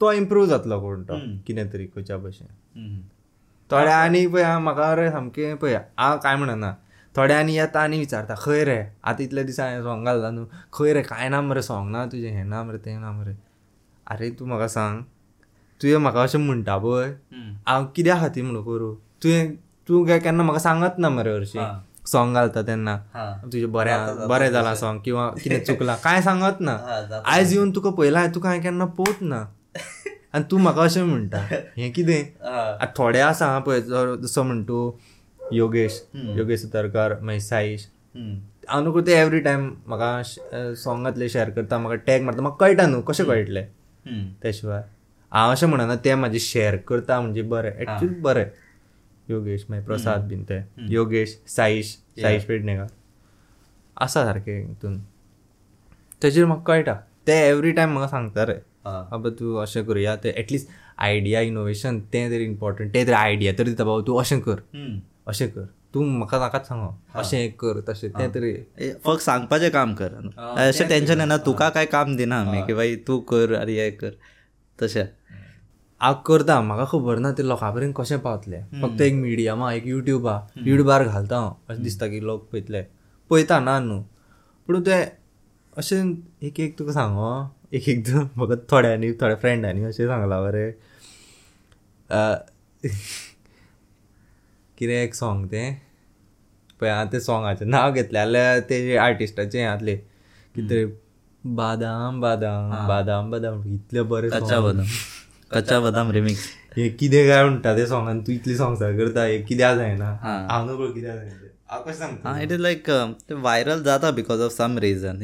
तो 0.00 0.12
इम्प्रूव 0.12 0.46
जातलो 0.46 0.78
कोण 0.80 1.02
तो 1.08 1.18
कितें 1.46 1.72
तरी 1.72 1.86
खंयच्या 1.86 2.16
भशेन 2.18 3.00
थोड्या 3.70 3.96
आनी 3.96 4.26
पळय 4.26 4.56
म्हाका 4.58 4.94
रे 4.96 5.10
सामकें 5.10 5.56
पळय 5.56 5.74
हांव 5.98 6.18
काय 6.22 6.36
म्हणना 6.36 6.72
थोड्या 7.16 7.38
आनी 7.38 7.54
येता 7.56 7.80
आनी 7.82 7.98
विचारता 7.98 8.34
खंय 8.38 8.64
रे? 8.64 8.78
आतां 9.04 9.24
इतले 9.24 9.42
दिसा 9.44 9.64
हांवें 9.64 9.82
सॉंग 9.84 10.04
घालता 10.04 10.30
न्हू. 10.30 10.44
खंय 10.72 10.92
रे? 10.92 11.02
कांय 11.02 11.28
ना 11.28 11.40
मरे 11.40 11.62
सॉंग 11.62 11.90
ना 11.92 12.04
तुजें? 12.12 12.30
हें 12.32 12.44
ना 12.44 12.62
मरे 12.64 12.78
तें 12.84 12.98
ना 12.98 13.10
मरे 13.12 13.34
आरे 14.10 14.30
तूं 14.38 14.46
म्हाका 14.46 14.66
सांग. 14.68 15.02
तुवें 15.80 15.96
म्हाका 15.98 16.22
अशें 16.22 16.38
म्हणटा 16.38 16.76
पळय. 16.78 17.12
हांव 17.66 17.86
कित्या 17.96 18.16
खातीर 18.20 18.44
म्हणून 18.44 18.64
करूं? 18.64 18.94
तुवें 19.22 19.54
तूं 19.88 20.04
काय 20.06 20.18
केन्ना 20.20 20.42
म्हाका 20.42 20.60
सांगत 20.60 20.98
ना 20.98 21.08
मरे 21.08 21.34
हरशीं. 21.36 21.60
सॉंग 22.12 22.34
घालता 22.34 22.62
तेन्ना. 22.66 22.96
तुजें 23.52 23.70
बरें 23.72 24.28
बरें 24.28 24.50
जालां 24.52 24.74
सॉंग 24.74 25.00
किंवा 25.04 25.28
कितें 25.42 25.64
चुकलां. 25.64 25.96
कांय 26.04 26.22
सांगत 26.22 26.60
ना. 26.60 26.76
आयज 27.26 27.52
येवन 27.52 27.70
तुका 27.74 27.90
पयलां 27.98 28.26
तुका 28.34 28.48
हांवें 28.48 28.62
केन्ना 28.62 28.84
पोवत 28.98 29.22
ना. 29.22 29.40
आनी 30.34 30.44
तूं 30.50 30.58
म्हाका 30.58 30.82
अशें 30.82 31.02
म्हणटा. 31.02 31.38
हें 31.76 31.92
कितें? 31.92 32.22
आतां 32.52 32.86
थोडे 32.98 33.20
आसा 33.20 33.58
पळय 33.66 33.80
जसो 34.22 34.42
म्हणटू 34.42 34.90
योगेश 35.52 36.02
योगेश 36.14 36.60
सुतारकर 36.60 37.18
मागीर 37.20 37.40
साईश. 37.40 37.86
हांव 38.68 38.82
न्हू 38.82 39.00
ते 39.06 39.12
एवरी 39.20 39.40
टायम 39.40 39.70
म्हाका 39.86 40.74
सॉंगातले 40.78 41.28
शेअर 41.28 41.50
करता 41.50 41.78
म्हाका 41.78 41.96
टॅग 42.06 42.22
मारता 42.22 42.42
म्हाका 42.42 42.66
कळटा 42.66 42.86
न्हू 42.86 43.00
कशें 43.02 43.24
कळटलें 43.26 43.66
त्या 44.42 44.50
शिवाय 44.54 44.82
हांव 45.32 45.50
अशें 45.50 45.66
म्हणना 45.66 45.94
ते 46.04 46.14
म्हाजे 46.14 46.38
शेअर 46.38 46.76
करता 46.88 47.20
म्हणजे 47.20 47.42
बरें 47.42 47.70
एक्चुली 47.70 48.14
बरें 48.22 48.44
योगेश 49.28 49.64
मागीर 49.68 49.84
प्रसाद 49.86 50.28
बीन 50.28 50.42
ते 50.48 50.60
योगेश 50.90 51.36
साईश 51.56 51.96
साईश 52.20 52.44
पेडणेकर 52.44 52.86
आसा 53.96 54.24
सारकें 54.24 54.66
हितून 54.66 54.98
तेजेर 56.22 56.44
म्हाका 56.46 56.62
कळटा 56.72 56.94
ते 57.26 57.32
एवरी 57.48 57.70
टायम 57.72 57.92
म्हाका 57.92 58.08
सांगता 58.10 58.44
रे. 58.46 58.54
बाबा 58.84 59.30
तूं 59.38 59.60
अशें 59.62 59.84
करुया 59.86 60.14
ते 60.24 60.28
एटलिस्ट 60.38 60.68
आयडिया 60.98 61.40
इनोवेशन 61.40 61.98
तें 62.12 62.30
तरी 62.30 62.44
इम्पॉर्टंट 62.44 62.92
तें 62.94 63.06
तरी 63.06 63.14
आयडिया 63.14 63.52
तरी 63.58 63.70
दिता 63.70 63.84
बाबा 63.84 64.02
तूं 64.06 64.18
अशें 64.20 64.40
कर. 64.40 64.60
अशें 65.28 65.48
कर. 65.52 65.66
तूं 65.94 66.04
म्हाका 66.04 66.38
नाकाच 66.38 66.66
सांगो. 66.66 66.90
अशें 67.20 67.52
कर 67.60 67.80
तशें 67.88 68.10
तें 68.10 68.30
तरी 68.32 68.52
फक्त 69.04 69.20
सांगपाचें 69.22 69.70
काम 69.70 69.94
कर. 69.94 70.12
अशें 70.38 70.86
टेन्शन 70.88 71.20
येना 71.20 71.36
तुका 71.46 71.68
काय 71.70 71.86
काम 71.86 72.16
दिना 72.16 72.40
आमी 72.40 72.62
की 72.66 72.74
बाई 72.74 72.96
तूं 73.06 73.20
कर 73.30 73.54
आनी 73.60 73.76
हें 73.76 73.96
कर. 73.96 74.12
तशें. 74.78 75.06
हांव 76.00 76.14
करता. 76.26 76.60
म्हाका 76.60 76.84
खबर 76.90 77.18
ना 77.18 77.32
ते 77.32 77.42
लोकां 77.42 77.72
पर्यंत 77.74 77.94
कशें 77.96 78.18
पावतलें 78.20 78.62
फक्त 78.82 79.00
एक 79.00 79.14
मिडियमा 79.14 79.72
एक 79.72 79.86
युट्यूबा 79.86 80.34
युट्यूबार 80.66 81.04
घालता. 81.04 81.36
हांव 81.38 81.54
अशें 81.70 81.82
दिसता 81.82 82.06
की 82.08 82.20
लोक 82.20 82.48
पळयतले 82.52 82.82
पळयता 83.30 83.60
ना 83.60 83.78
न्हू 83.80 84.00
पूण 84.66 84.80
ते 84.86 85.00
अशें 85.78 86.02
एक 86.46 86.60
एक 86.60 86.78
तुका 86.78 86.92
सांगो 86.92 87.28
एक 87.76 87.88
एकदां 87.88 88.22
म्हाका 88.36 88.54
थोड्यांनी 88.70 89.12
थोड्या 89.20 89.36
फ्रेंडांनी 89.42 89.84
अशें 89.84 90.06
सांगलां 90.06 90.42
बरें. 90.42 90.72
कितें 94.82 94.94
एक 94.94 95.14
सॉंग 95.14 95.46
तें? 95.46 95.74
पळय 96.80 96.90
हांव 96.90 97.08
तें 97.12 97.20
सॉंगाचें 97.20 97.66
नांव 97.66 97.92
घेतलें 97.92 98.20
जाल्यार 98.20 98.60
तेजे 98.60 98.96
आर्टिस्टाचें 98.96 99.58
हें 99.58 99.66
जातलें 99.66 99.96
कितें 100.54 100.68
तरी 100.70 100.84
बादाम 101.44 102.20
बादाम 102.20 102.88
बादाम 102.88 103.30
बादाम. 103.30 103.62
इतलें 103.74 104.08
बरें. 104.08 104.30
कच्चा 104.30 104.60
बदाम. 104.60 104.86
कच्चा 105.50 105.80
बदाम 105.80 106.10
रिमिक्स 106.10 106.44
हे 106.76 106.88
कितें 106.88 107.28
काय 107.28 107.44
म्हणटा 107.44 107.76
ते 107.76 107.86
सॉंगान 107.86 108.20
तूं 108.20 108.34
इतली 108.34 108.56
सॉंग्सां 108.56 108.92
करता. 108.98 109.24
हे 109.24 109.38
कित्याक 109.42 109.76
जायना. 109.76 110.10
हांव 110.50 110.92
कित्याक 110.92 111.16
जायना 111.16 111.38
तें. 111.38 112.42
इट 112.42 112.52
इज 112.52 112.60
लाइक 112.60 112.90
वायरल 113.30 113.82
जाता 113.84 114.10
बिकॉज 114.10 114.40
ऑफ 114.40 114.52
सम 114.52 114.78
रीजन 114.78 115.22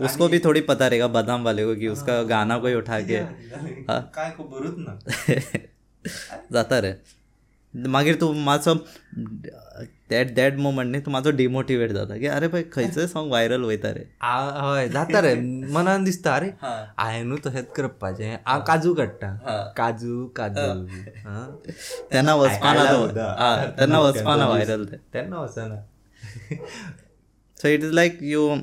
उसको 0.00 0.28
भी 0.28 0.38
थोड़ी 0.38 0.60
पता 0.60 0.86
रहेगा 0.86 1.06
बादाम 1.08 1.44
वाले 1.44 1.64
को 1.64 1.74
कि 1.74 1.88
उसका 1.88 2.22
गाना 2.22 2.58
कोई 2.58 2.74
उठा 2.74 3.00
के. 3.00 3.18
काय 4.16 4.30
खबरूच 4.30 4.74
ना. 4.78 4.98
जाता 6.52 6.78
रे 6.78 7.21
मागीर 7.74 8.14
तूं 8.20 8.34
मातसो 8.34 8.74
दॅट 10.10 10.34
दॅट 10.34 10.56
मोमेंट 10.56 10.90
न्ही 10.90 11.00
तूं 11.00 11.12
मातसो 11.12 11.30
डिमोटिवेट 11.30 11.90
जाता. 11.90 12.16
की 12.16 12.26
अरे 12.26 12.48
पळय 12.48 12.62
खंयचोय 12.72 13.06
सॉंग 13.06 13.30
वायरल 13.30 13.62
वयता 13.62 13.90
रे. 13.90 14.04
आ- 14.20 14.74
हय 14.74 14.88
जाता 14.88 15.20
रे. 15.20 15.34
मनान 15.72 16.04
दिसता 16.04 16.34
अरे. 16.36 16.46
हांवें 16.62 17.36
तशेंच 17.46 17.66
करपाचें. 17.76 18.38
हांव 18.46 18.60
काजू 18.60 18.94
काडटा 18.94 19.72
काजू 19.76 20.26
काजू. 20.26 20.86
हा. 21.28 21.60
तेन्ना 22.12 22.34
वचपाना 22.34 22.84
तेन्ना 23.78 24.00
वचपाना 24.06 24.48
वायरल 24.48 24.84
ते. 24.84 24.96
तेन्ना 24.96 25.40
वचना. 25.40 25.88
So 27.62 27.68
it 27.68 27.80
is 27.80 27.92
like 27.92 28.18
you 28.22 28.56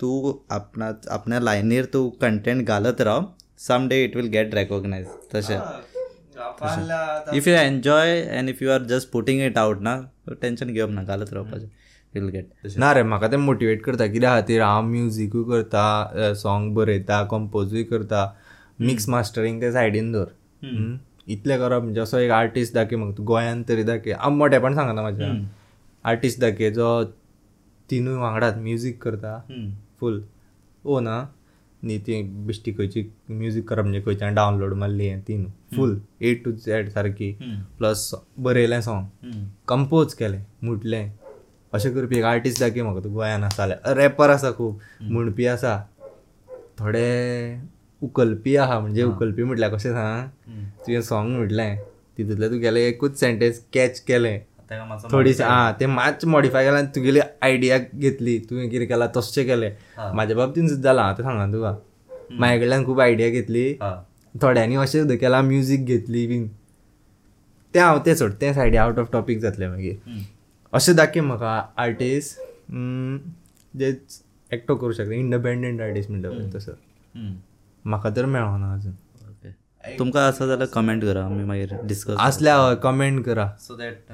तू 0.00 0.38
आपणा 0.50 0.92
आपल्या 1.10 1.40
लायनीर 1.40 1.84
तूं 1.84 2.10
कंटेंट 2.10 2.66
घालत 2.66 3.00
राव. 3.00 3.32
Some 3.58 3.88
day 3.88 4.04
it 4.04 4.16
will 4.16 4.26
get 4.26 4.54
recognise 4.54 5.06
तशें 5.34 5.58
if 7.36 7.48
you 7.48 7.54
enjoy 7.54 8.10
and 8.10 8.48
if 8.48 8.62
you 8.62 8.70
are 8.70 8.82
just 8.90 9.10
putting 9.12 9.40
it 9.42 9.58
out 9.58 9.80
ना 9.82 10.00
टेन्शन 10.42 10.72
घेवप 10.72 10.90
ना 10.90 11.02
घालत 11.02 11.32
रावपाचें. 11.32 11.68
वील 12.14 12.28
गेट 12.28 12.76
ना 12.78 12.92
रे 12.92 13.02
म्हाका 13.02 13.28
ते 13.28 13.36
मोटिवेट 13.36 13.82
करता. 13.82 14.06
कित्या 14.06 14.34
खातीर 14.34 14.62
हांव 14.62 14.86
म्युजिकूय 14.86 15.44
करता 15.50 16.32
सॉंग 16.36 16.74
बरयता 16.74 17.22
कंपोजूय 17.30 17.82
करता. 17.84 18.24
मिक्स 18.80 19.08
मास्टरींग 19.08 19.60
ते 19.60 19.72
सायडीन 19.72 20.12
दवर. 20.12 20.28
इतलें 21.28 21.58
करप 21.58 21.82
म्हणजे 21.82 22.00
असो 22.00 22.18
एक 22.18 22.30
आर्टिस्ट 22.30 22.74
दाखय 22.74 22.96
म्हाका 22.96 23.16
तूं 23.16 23.26
गोंयांत 23.26 23.64
तरी 23.68 23.82
दाखय. 23.82 24.12
हांव 24.12 24.34
मोठेपण 24.36 24.74
सांगना 24.74 25.00
म्हाज्या 25.00 25.28
आर्टिस्ट 26.04 26.40
दाखय 26.40 26.70
जो 26.70 27.02
तिनूय 27.90 28.16
वांगडात 28.20 28.56
म्युजीक 28.58 29.02
करता. 29.02 29.38
फूल 30.00 30.22
ओ 30.84 31.00
ना? 31.00 31.24
न्ही 31.84 31.98
ती 32.06 32.20
बिश्टी 32.46 32.72
खंयची 32.72 33.02
म्युजीक 33.28 33.68
करप 33.68 33.82
म्हणजे 33.82 34.00
खंयच्यान 34.06 34.34
डावनलोड 34.34 34.74
मारली 34.78 35.06
हें 35.08 35.20
तीन. 35.28 35.44
फूल 35.76 35.98
ए 36.20 36.34
टू 36.44 36.52
झॅड 36.52 36.88
सारकी 36.90 37.32
प्लस 37.78 38.10
बरयलें 38.38 38.80
सॉंग 38.80 39.06
कंपोज 39.68 40.14
केलें 40.14 40.42
म्हटलें 40.62 41.10
अशें 41.72 41.92
करपी 41.94 42.18
एक 42.18 42.24
आर्टिस्ट 42.24 42.60
दाखय 42.60 42.82
म्हाका 42.82 43.00
तूं 43.04 43.12
गोंयान 43.14 43.44
आसा 43.44 43.56
जाल्यार 43.66 43.96
रॅपर 43.96 44.30
आसा 44.30 44.50
खूब 44.56 44.78
म्हणपी 45.00 45.46
आसा 45.46 45.76
थोडे 46.78 47.60
उकलपी 48.02 48.56
आहा 48.56 48.78
म्हणजे 48.80 49.02
उकलपी 49.04 49.42
म्हटल्यार 49.42 49.74
कशें 49.74 49.92
सांग? 49.92 50.28
तुवें 50.86 51.00
सॉंग 51.02 51.36
म्हटलें 51.36 51.76
तितूंतलें 52.18 52.50
तुगेलें 52.50 52.80
एकूच 52.80 53.18
सेंटेन्स 53.20 53.60
कॅच 53.74 54.00
केलें. 54.00 54.38
थोडीशी 55.12 55.42
आं 55.42 55.72
तें 55.80 55.86
मातशें 55.86 56.28
मॉडिफाय 56.30 56.64
केलें 56.64 56.78
आनी 56.78 56.86
तुगेली 56.94 57.20
आयडिया 57.42 57.78
घेतली 57.78 58.38
तुवें 58.50 58.68
कितें 58.70 58.86
केलां 58.88 59.08
तशें 59.16 59.44
केलें 59.46 59.70
म्हाज्या 59.98 60.36
बाबतींत 60.36 60.68
सुद्दां 60.68 60.82
जालां 60.82 61.04
हांव 61.04 61.16
तें 61.18 61.22
सांगा 61.24 61.46
तुका 61.52 61.72
म्हाजे 62.38 62.58
कडल्यान 62.60 62.84
खूब 62.86 63.00
आयडिया 63.00 63.28
घेतली 63.28 63.72
थोड्यांनी 64.34 64.76
अशें 64.76 64.98
सुद्दां 65.00 65.16
केलां 65.18 65.42
म्युजीक 65.44 65.84
घेतली 65.84 66.26
बीन. 66.26 66.48
तें 67.74 67.80
हांव 67.80 67.98
तें 68.06 68.14
सोड 68.14 68.32
तें 68.40 68.52
सायडी 68.54 68.76
आउट 68.76 68.98
ऑफ 68.98 69.10
टॉपीक 69.12 69.40
जातलें 69.40 69.68
मागीर 69.68 69.96
अशें 70.72 70.94
दाखय 70.96 71.20
म्हाका 71.20 71.52
आर्टिस्ट 71.82 72.40
जे 73.74 73.88
एकटो 74.50 74.74
करूं 74.76 74.92
शकता 74.92 75.14
इंडिपेंडंट 75.14 75.80
आर्टिस्ट 75.80 76.10
म्हणटा 76.10 76.28
पळय 76.28 76.48
तसो. 76.54 76.72
म्हाका 77.84 78.10
तर 78.16 78.24
मेळना 78.26 78.72
अजून. 78.74 78.92
तुमकां 79.98 80.22
आसा 80.28 80.46
जाल्यार 80.46 80.68
कमेंट 80.72 81.04
करा 81.04 81.24
आमी 81.24 81.44
मागीर 81.44 81.74
डिस्कस 81.88 82.16
असल्या 82.20 82.56
हय 82.58 82.74
कमेंट 82.82 83.24
करा. 83.24 83.48
सो 83.60 83.76
दॅट 83.76 84.12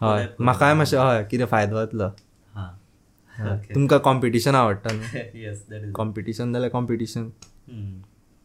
हय. 0.00 0.28
म्हाकाय 0.40 0.74
मातशें 0.74 0.98
हय 0.98 1.24
कितें 1.30 1.44
फायदो 1.46 1.76
जातलो. 1.76 2.08
हां. 2.54 3.56
तुमकां 3.74 3.98
कॉम्पिटिशन 4.08 4.54
आवडटा 4.54 4.90
न्हू? 4.92 5.92
कॉम्पिटिशन 5.96 6.52
जाल्यार 6.52 6.70
कॉम्पिटिशन 6.70 7.30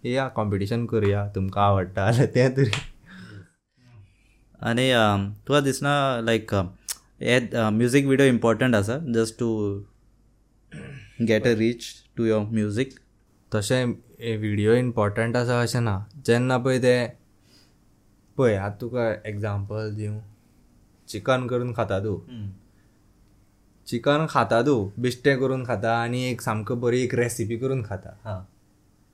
या 0.05 0.27
कॉम्पिटिशन 0.35 0.85
करुया. 0.93 1.27
तुमकां 1.35 1.63
आवडटा 1.63 2.11
जाल्यार 2.11 2.27
तें 2.35 2.55
तरी. 2.55 2.71
आनी 4.69 4.89
तुका 5.47 5.59
दिसना 5.67 5.93
लायक 6.21 6.53
हे 7.21 7.39
म्युजीक 7.69 8.05
विडियो 8.05 8.27
इम्पॉर्टंट 8.29 8.75
आसा? 8.75 8.97
Just 9.13 9.37
to 9.39 9.49
get 11.27 11.47
a 11.47 11.53
reach 11.57 11.85
to 12.17 12.25
your 12.25 12.45
music 12.53 12.99
तशें 13.51 13.85
व्हिडियो 13.85 14.73
इम्पॉर्टंट 14.75 15.35
आसा 15.37 15.61
अशें 15.61 15.81
ना. 15.81 15.97
जेन्ना 16.25 16.57
पळय 16.57 16.79
ते 16.83 16.95
पळय 18.37 18.55
आतां 18.55 18.77
तुका 18.81 19.11
एग्जाम्पल 19.29 19.95
दिवं. 19.95 20.19
चिकन 21.12 21.47
करून 21.47 21.74
खाता 21.74 22.00
तूं. 22.00 22.17
चिकन 23.88 24.26
खाता 24.30 24.62
तूं 24.63 24.80
बिश्टें 25.02 25.36
करून 25.39 25.65
खाता 25.65 25.97
आनी 25.97 26.24
एक 26.32 26.41
सामको 26.41 26.76
बरी 26.84 27.04
एक 27.04 27.13
रेसिपी 27.15 27.58
करून 27.58 27.84
खाता. 27.84 28.17
हां. 28.26 28.39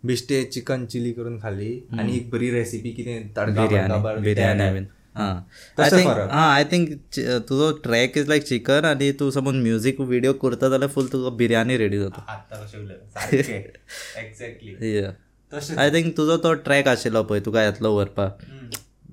बिश्टे 0.04 0.44
चिकन 0.54 0.86
चिली 0.86 1.12
करून 1.14 1.40
खाल्ली 1.42 1.72
आनी 2.00 2.16
एक 2.18 2.30
बरी 2.32 2.50
रेसिपी 2.52 2.92
कितें 2.94 3.34
तडका 3.38 3.64
हां. 5.18 5.42
आय 6.32 6.64
थिंक 6.72 6.90
तुजो 7.50 7.72
ट्रॅक 7.84 8.18
इज 8.18 8.28
लायक 8.30 8.44
चिकन 8.44 8.86
आनी 8.86 9.12
तूं 9.20 9.30
समज 9.32 9.56
म्युजीक 9.64 10.02
विडियो 10.12 10.34
करता 10.44 10.70
जाल्यार 10.70 10.90
फूल 10.96 11.08
तुका 11.14 11.30
बिर्याणी 11.38 11.78
रेडी 11.78 12.00
जाता 12.00 12.22
आय 15.78 15.90
थिंक 15.92 16.16
तुजो 16.18 16.38
तो 16.44 16.54
ट्रॅक 16.68 16.88
आशिल्लो 16.88 17.24
पळय 17.24 17.40
तुका 17.46 17.64
येतलो 17.64 17.94
व्हरपाक 17.96 18.32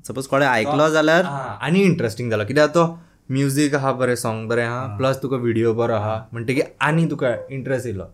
सपोज 0.08 0.26
कोणें 0.26 0.46
आयकलो 0.46 0.88
जाल्यार 0.92 1.24
आनी 1.24 1.82
इंट्रस्टींग 1.82 2.30
जालो 2.30 2.44
कित्याक 2.44 2.74
तो 2.74 2.86
म्युजीक 3.30 3.74
आहा 3.74 3.92
बरें 4.00 4.14
सॉंग 4.22 4.48
बरें 4.48 4.64
आहा 4.64 4.86
प्लस 4.96 5.22
तुका 5.22 5.36
व्हिडिओ 5.44 5.72
बरो 5.74 5.94
आहा 5.94 6.16
म्हणटकीर 6.32 6.64
आनी 6.86 7.06
तुका 7.10 7.34
इंट्रस्ट 7.50 7.86
येयलो. 7.86 8.04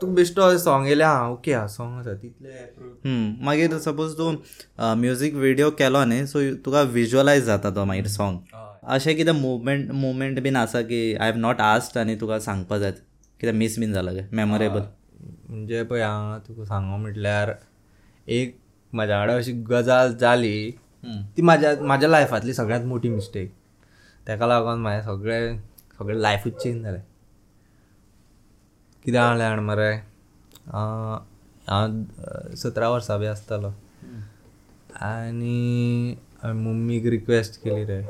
तुका 0.00 0.12
बेश्टो 0.14 0.56
सॉंग 0.58 0.86
येयलें 0.86 1.04
आं 1.04 1.30
ओके 1.32 1.54
हा 1.54 1.66
सॉंग 1.66 1.98
आसा 1.98 2.14
तितलें 2.22 3.44
मागीर 3.46 3.76
सपोज 3.84 4.16
तूं 4.18 4.32
म्युजीक 5.00 5.34
विडियो 5.34 5.70
केलो 5.78 6.04
न्ही 6.04 6.26
सो 6.26 6.40
तुका 6.64 6.82
विज्युअलायज 6.96 7.44
जाता 7.44 7.70
तो 7.76 7.84
मागीर 7.84 8.06
सॉंग 8.08 8.38
अशें 8.96 9.14
कितें 9.16 9.32
मुवमेंट 9.40 9.90
मुवमेंट 9.92 10.40
बीन 10.42 10.56
आसा 10.56 10.82
की 10.90 11.00
आय 11.14 11.30
हॅव 11.30 11.38
नॉट 11.40 11.60
आस्ट 11.60 11.98
आनी 11.98 12.14
तुका 12.20 12.38
सांगपा 12.48 12.78
जाय 12.78 12.92
कितें 13.40 13.52
मिस 13.52 13.78
बीन 13.78 13.92
जालां 13.92 14.14
काय? 14.14 14.26
मेमोरेबल 14.32 14.82
म्हणजे 15.48 15.82
पळय 15.82 16.02
हांव 16.02 16.38
तुका 16.48 16.64
सांगो 16.64 16.96
म्हटल्यार 16.96 17.52
एक 18.38 18.56
म्हाज्या 18.92 19.18
वांगडा 19.18 19.34
अशी 19.36 19.52
गजाल 19.70 20.14
जाली 20.20 20.70
ती 21.36 21.42
म्हाज्या 21.42 21.74
म्हाज्या 21.80 22.08
लायफांतली 22.08 22.54
सगळ्यांत 22.54 22.84
मोठी 22.86 23.08
मिस्टेक 23.08 23.52
तेका 24.28 24.46
लागून 24.46 24.80
म्हाजें 24.82 25.02
सगळें 25.06 25.56
सगळें 25.98 26.16
लायफूच 26.20 26.62
चेंज 26.62 26.82
जालें 26.82 27.00
कितें 29.04 29.18
जालें 29.18 29.38
जाण 29.38 29.60
मरे? 29.64 29.92
हांव 30.68 32.54
सतरा 32.56 32.88
वर्सां 32.88 33.18
बी 33.20 33.26
आसतालो 33.26 33.70
आनी 35.00 36.14
हांवें 36.42 36.60
मम्मीक 36.62 37.06
रिक्वेस्ट 37.06 37.60
केली 37.62 37.84
रे. 37.84 38.00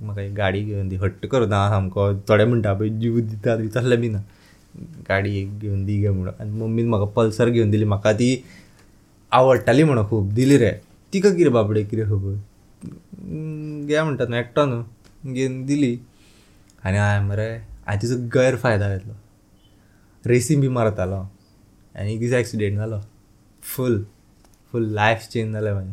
म्हाका 0.00 0.22
एक 0.22 0.34
गाडी 0.34 0.62
घेवन 0.64 0.88
दी. 0.88 0.96
हट्ट 0.96 1.26
करता 1.26 1.68
सामको 1.70 2.12
थोडे 2.28 2.44
म्हणटा 2.44 2.72
पळय 2.74 2.88
जीव 3.00 3.18
दिता 3.20 3.54
विचारलें 3.54 4.00
बी 4.00 4.08
ना. 4.08 4.18
गाडी 5.08 5.36
एक 5.40 5.58
घेवन 5.58 5.84
दी 5.84 6.00
गे 6.00 6.10
म्हणून. 6.10 6.34
आनी 6.40 6.50
मम्मीन 6.60 6.88
म्हाका 6.88 7.04
पल्सर 7.16 7.48
घेवन 7.48 7.70
दिली. 7.70 7.84
म्हाका 7.84 8.12
ती 8.12 8.44
आवडटाली 9.32 9.84
म्हणून 9.84 10.08
खूब 10.08 10.32
दिली 10.34 10.58
रे. 10.58 10.72
तिका 11.12 11.30
कितें 11.34 11.52
बाबडे 11.52 11.82
कितें 11.84 12.04
खबर 12.08 12.34
गे 12.84 13.86
घे 13.86 14.02
म्हणटात 14.02 14.26
न्हू 14.28 14.38
एकटो 14.40 14.64
न्हू 14.66 15.32
घेवन 15.32 15.64
दिली 15.66 15.96
आनी 16.84 16.98
हांवें 16.98 17.28
मरे 17.28 17.48
हांवें 17.86 18.00
तिचो 18.02 18.16
गैरफायदा 18.34 18.88
घेतलो. 18.96 19.14
रेसींग 20.24 20.60
बी 20.60 20.68
मारतालो 20.68 21.20
आनी 21.98 22.12
एक 22.14 22.20
दीस 22.20 22.32
एक्सिडेंट 22.32 22.78
जालो 22.78 23.00
फूल 23.74 24.02
फूल 24.72 24.88
लायफ 24.94 25.28
चेंज 25.32 25.52
जालें 25.52 25.72
म्हाजें 25.72 25.92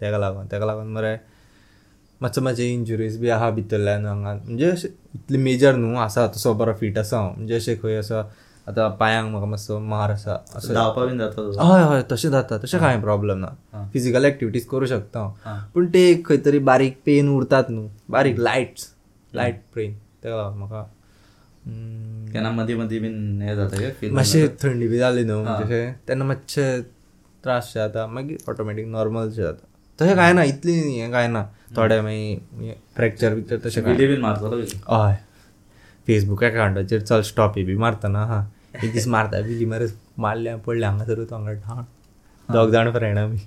तेका 0.00 0.18
लागून 0.18 0.46
तेका 0.52 0.66
लागून 0.66 0.92
मरे 0.92 1.16
मातसो 2.20 2.40
मातशे 2.42 2.68
इंजुरीज 2.72 3.18
बी 3.20 3.28
आहा 3.36 3.50
भितरल्यान 3.58 4.06
हांगा 4.06 4.32
म्हणजे 4.34 4.70
अशें 4.70 4.88
इतले 4.88 5.38
मेजर 5.38 5.76
न्हू 5.76 5.94
आसा 6.06 6.26
तसो 6.36 6.52
बरो 6.54 6.74
फीट 6.80 6.98
आसा 6.98 7.18
हांव 7.18 7.34
म्हणजे 7.36 7.54
अशें 7.54 7.76
खंय 7.82 7.96
असो 7.96 8.22
आतां 8.66 8.88
पांयांक 9.00 9.30
म्हाका 9.30 9.46
मातसो 9.46 9.78
मार 9.78 10.10
आसा 10.10 10.36
असो. 10.56 10.72
धावपा 10.74 11.04
बीन 11.06 11.18
जाता? 11.18 11.42
हय 11.64 11.82
हय 11.88 12.02
तशें 12.12 12.28
जाता 12.30 12.58
तशें 12.58 12.78
कांय 12.80 13.00
प्रॉब्लेम 13.00 13.38
ना 13.38 13.84
फिजिकल 13.92 14.24
एक्टिविटीज 14.24 14.64
करूं 14.70 14.86
शकता. 14.86 15.20
हांव 15.44 15.58
पूण 15.74 15.86
ते 15.94 16.08
एक 16.10 16.26
खंय 16.28 16.36
तरी 16.44 16.58
बारीक 16.70 16.98
पेन 17.06 17.28
उरतात 17.36 17.70
न्हू 17.70 17.88
बारीक 18.10 18.38
लायट्स 18.38 18.88
लायट 19.34 19.60
पेन 19.74 19.92
तेका 20.22 20.36
लागून 20.36 20.58
म्हाका 20.58 20.82
केन्ना 22.32 22.50
मदीं 22.52 22.76
मदीं 22.76 23.00
बीन 23.00 23.42
हें 23.42 23.54
जाता 23.56 24.08
मातशें 24.14 24.48
थंडी 24.62 24.88
बी 24.88 24.98
जाली 24.98 25.24
न्हू 25.24 25.42
म्हणजे 25.44 25.84
तेन्ना 26.08 26.24
मातशे 26.24 26.66
त्रास 27.44 27.72
शे 27.72 27.78
जाता 27.78 28.06
मागीर 28.06 28.50
ऑटोमॅटीक 28.50 28.86
नॉर्मल 28.88 29.30
शे 29.30 29.42
जाता 29.42 29.66
तशें 29.98 30.16
कांय 30.16 30.32
ना 30.32 30.42
इतली 30.44 30.72
हें 30.72 31.10
कांय 31.12 31.28
ना 31.28 31.44
थोडे 31.76 32.00
मागीर 32.00 32.74
फ्रॅक्चर 32.96 33.34
बिक्चर 33.34 33.58
तशें 33.64 33.84
बीन 33.84 34.20
मारतलो. 34.20 34.56
हय. 34.88 35.16
फेसबूक 36.06 36.42
एकाउंटाचेर 36.42 37.00
चल 37.00 37.20
स्टॉप 37.22 37.54
बी 37.54 37.76
मारतना 37.76 38.24
हा. 38.26 38.40
एक 38.82 38.92
दीस 38.92 39.06
मारता 39.08 39.40
बिली 39.46 39.64
मरे 39.66 39.86
मारल्या 40.18 40.56
पडल्या 40.66 40.90
हांगासरूच 40.90 41.32
हांगा 41.32 41.52
ठाण. 41.52 41.82
दोग 42.48 42.70
जाण 42.70 42.90
फ्रेंड 42.92 43.18
आमी. 43.18 43.38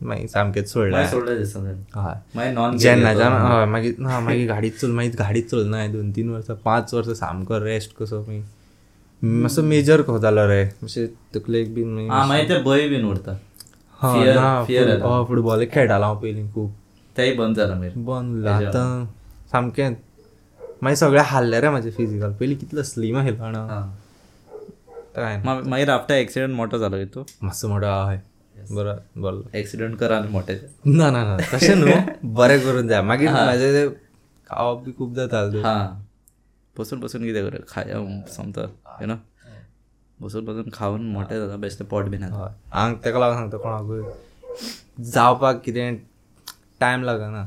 मागीर 0.00 0.26
सामकेंच 0.28 0.68
सोडलें. 0.72 0.98
हय 1.94 2.52
जेन्नाच्यान 2.78 3.32
हय 3.32 3.64
मागीर 3.72 3.94
ना 3.98 4.18
मागीर 4.20 4.48
गाडीच 4.48 4.80
चल 4.80 4.90
मागीर 4.92 5.14
गाडीच 5.18 5.50
चल 5.50 5.66
ना 5.70 5.86
दोन 5.92 6.10
तीन 6.16 6.28
वर्सां 6.30 6.56
पांच 6.64 6.94
वर्सां 6.94 7.14
सामको 7.14 7.58
रेस्ट 7.64 7.96
कसो 7.98 8.20
मागीर 8.20 8.44
मातसो 9.42 9.62
मेजर 9.62 10.02
कसो 10.02 10.18
जालो 10.18 10.46
रे. 10.48 10.64
मातशें 10.82 11.06
तकलेक 11.34 11.74
बीन 11.74 11.88
मागीर 12.10 12.48
ते 12.48 12.62
भंय 12.62 12.88
बीन 12.88 13.04
उरता 13.10 13.32
हय, 14.02 14.34
फुटबॉल 15.28 15.64
खेळटालो 15.72 16.04
हांव 16.04 16.18
पयलीं 16.20 16.50
खूब 16.54 16.72
तेंय 17.16 17.32
बंद 17.36 17.56
जाला 17.56 17.74
मागीर 17.74 18.02
बंद 18.04 18.46
आतां 18.48 19.04
सामकें 19.52 19.94
मागीर 20.84 20.96
सगळें 20.98 21.22
हाल्लें 21.32 21.60
रे 21.60 21.68
म्हाजें 21.70 21.90
फिजिकल 21.96 22.32
पयलीं 22.40 22.56
कितलो 22.58 22.82
स्लीम 22.92 23.16
आशिल्लो 23.18 23.36
जाणा 23.44 23.58
हा. 23.72 23.80
काय? 25.16 25.36
मा- 25.44 25.64
मागीर 25.72 25.90
आफ्टर 25.90 26.14
एक्सिडेंट 26.14 26.54
मोठो 26.56 26.78
जालो 26.78 27.04
तूं. 27.14 27.22
मातसो 27.42 27.68
मोठो 27.68 27.86
हय 28.08 28.20
बरो 28.70 28.92
बरो 29.22 29.42
एक्सिडेंट 29.58 29.96
कर 29.98 30.12
आनी 30.12 30.28
मोठे 30.32 30.54
ना 30.86 31.10
ना 31.10 31.22
ना. 31.24 31.36
तशें 31.52 31.74
न्हू 31.76 32.32
बरें 32.38 32.58
करून 32.64 32.88
जाय 32.88 33.02
मागीर 33.10 33.30
म्हाजें 33.32 33.72
तें 33.74 33.94
खावप 34.50 34.82
बी 34.84 34.92
खूब 34.98 35.14
जाता 35.14 35.38
हा. 35.64 35.74
बसून 36.76 37.00
बसून 37.00 37.24
कितें 37.24 37.42
कर 37.50 37.58
खाय 37.68 37.92
समता 38.36 38.62
यू 39.00 39.06
नो? 39.06 39.16
बसून 40.18 40.44
बसून 40.44 40.70
खावन 40.74 41.00
मोठे 41.12 41.38
जाता 41.40 41.56
बेश्टें 41.64 41.86
पोट 41.88 42.08
बीन. 42.08 42.22
हय. 42.22 42.48
हांव 42.72 42.94
तेका 43.04 43.18
लागून 43.18 43.36
सांगता 43.36 43.56
कोणाकूय 43.58 44.02
जावपाक 45.12 45.60
कितें 45.64 45.96
टायम 46.80 47.02
लागना. 47.04 47.42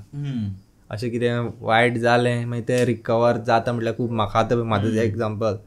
अशें 0.91 1.09
कितें 1.11 1.49
वायट 1.65 1.97
जालें 2.03 2.45
मागीर 2.45 2.63
तें 2.67 2.85
रिकवर 2.85 3.37
जाता 3.47 3.71
म्हटल्यार 3.73 3.95
खूब 3.95 4.11
म्हाका 4.19 4.39
आतां 4.39 4.57
म्हाजो 4.63 4.89
एग्जाम्पल. 5.01 5.57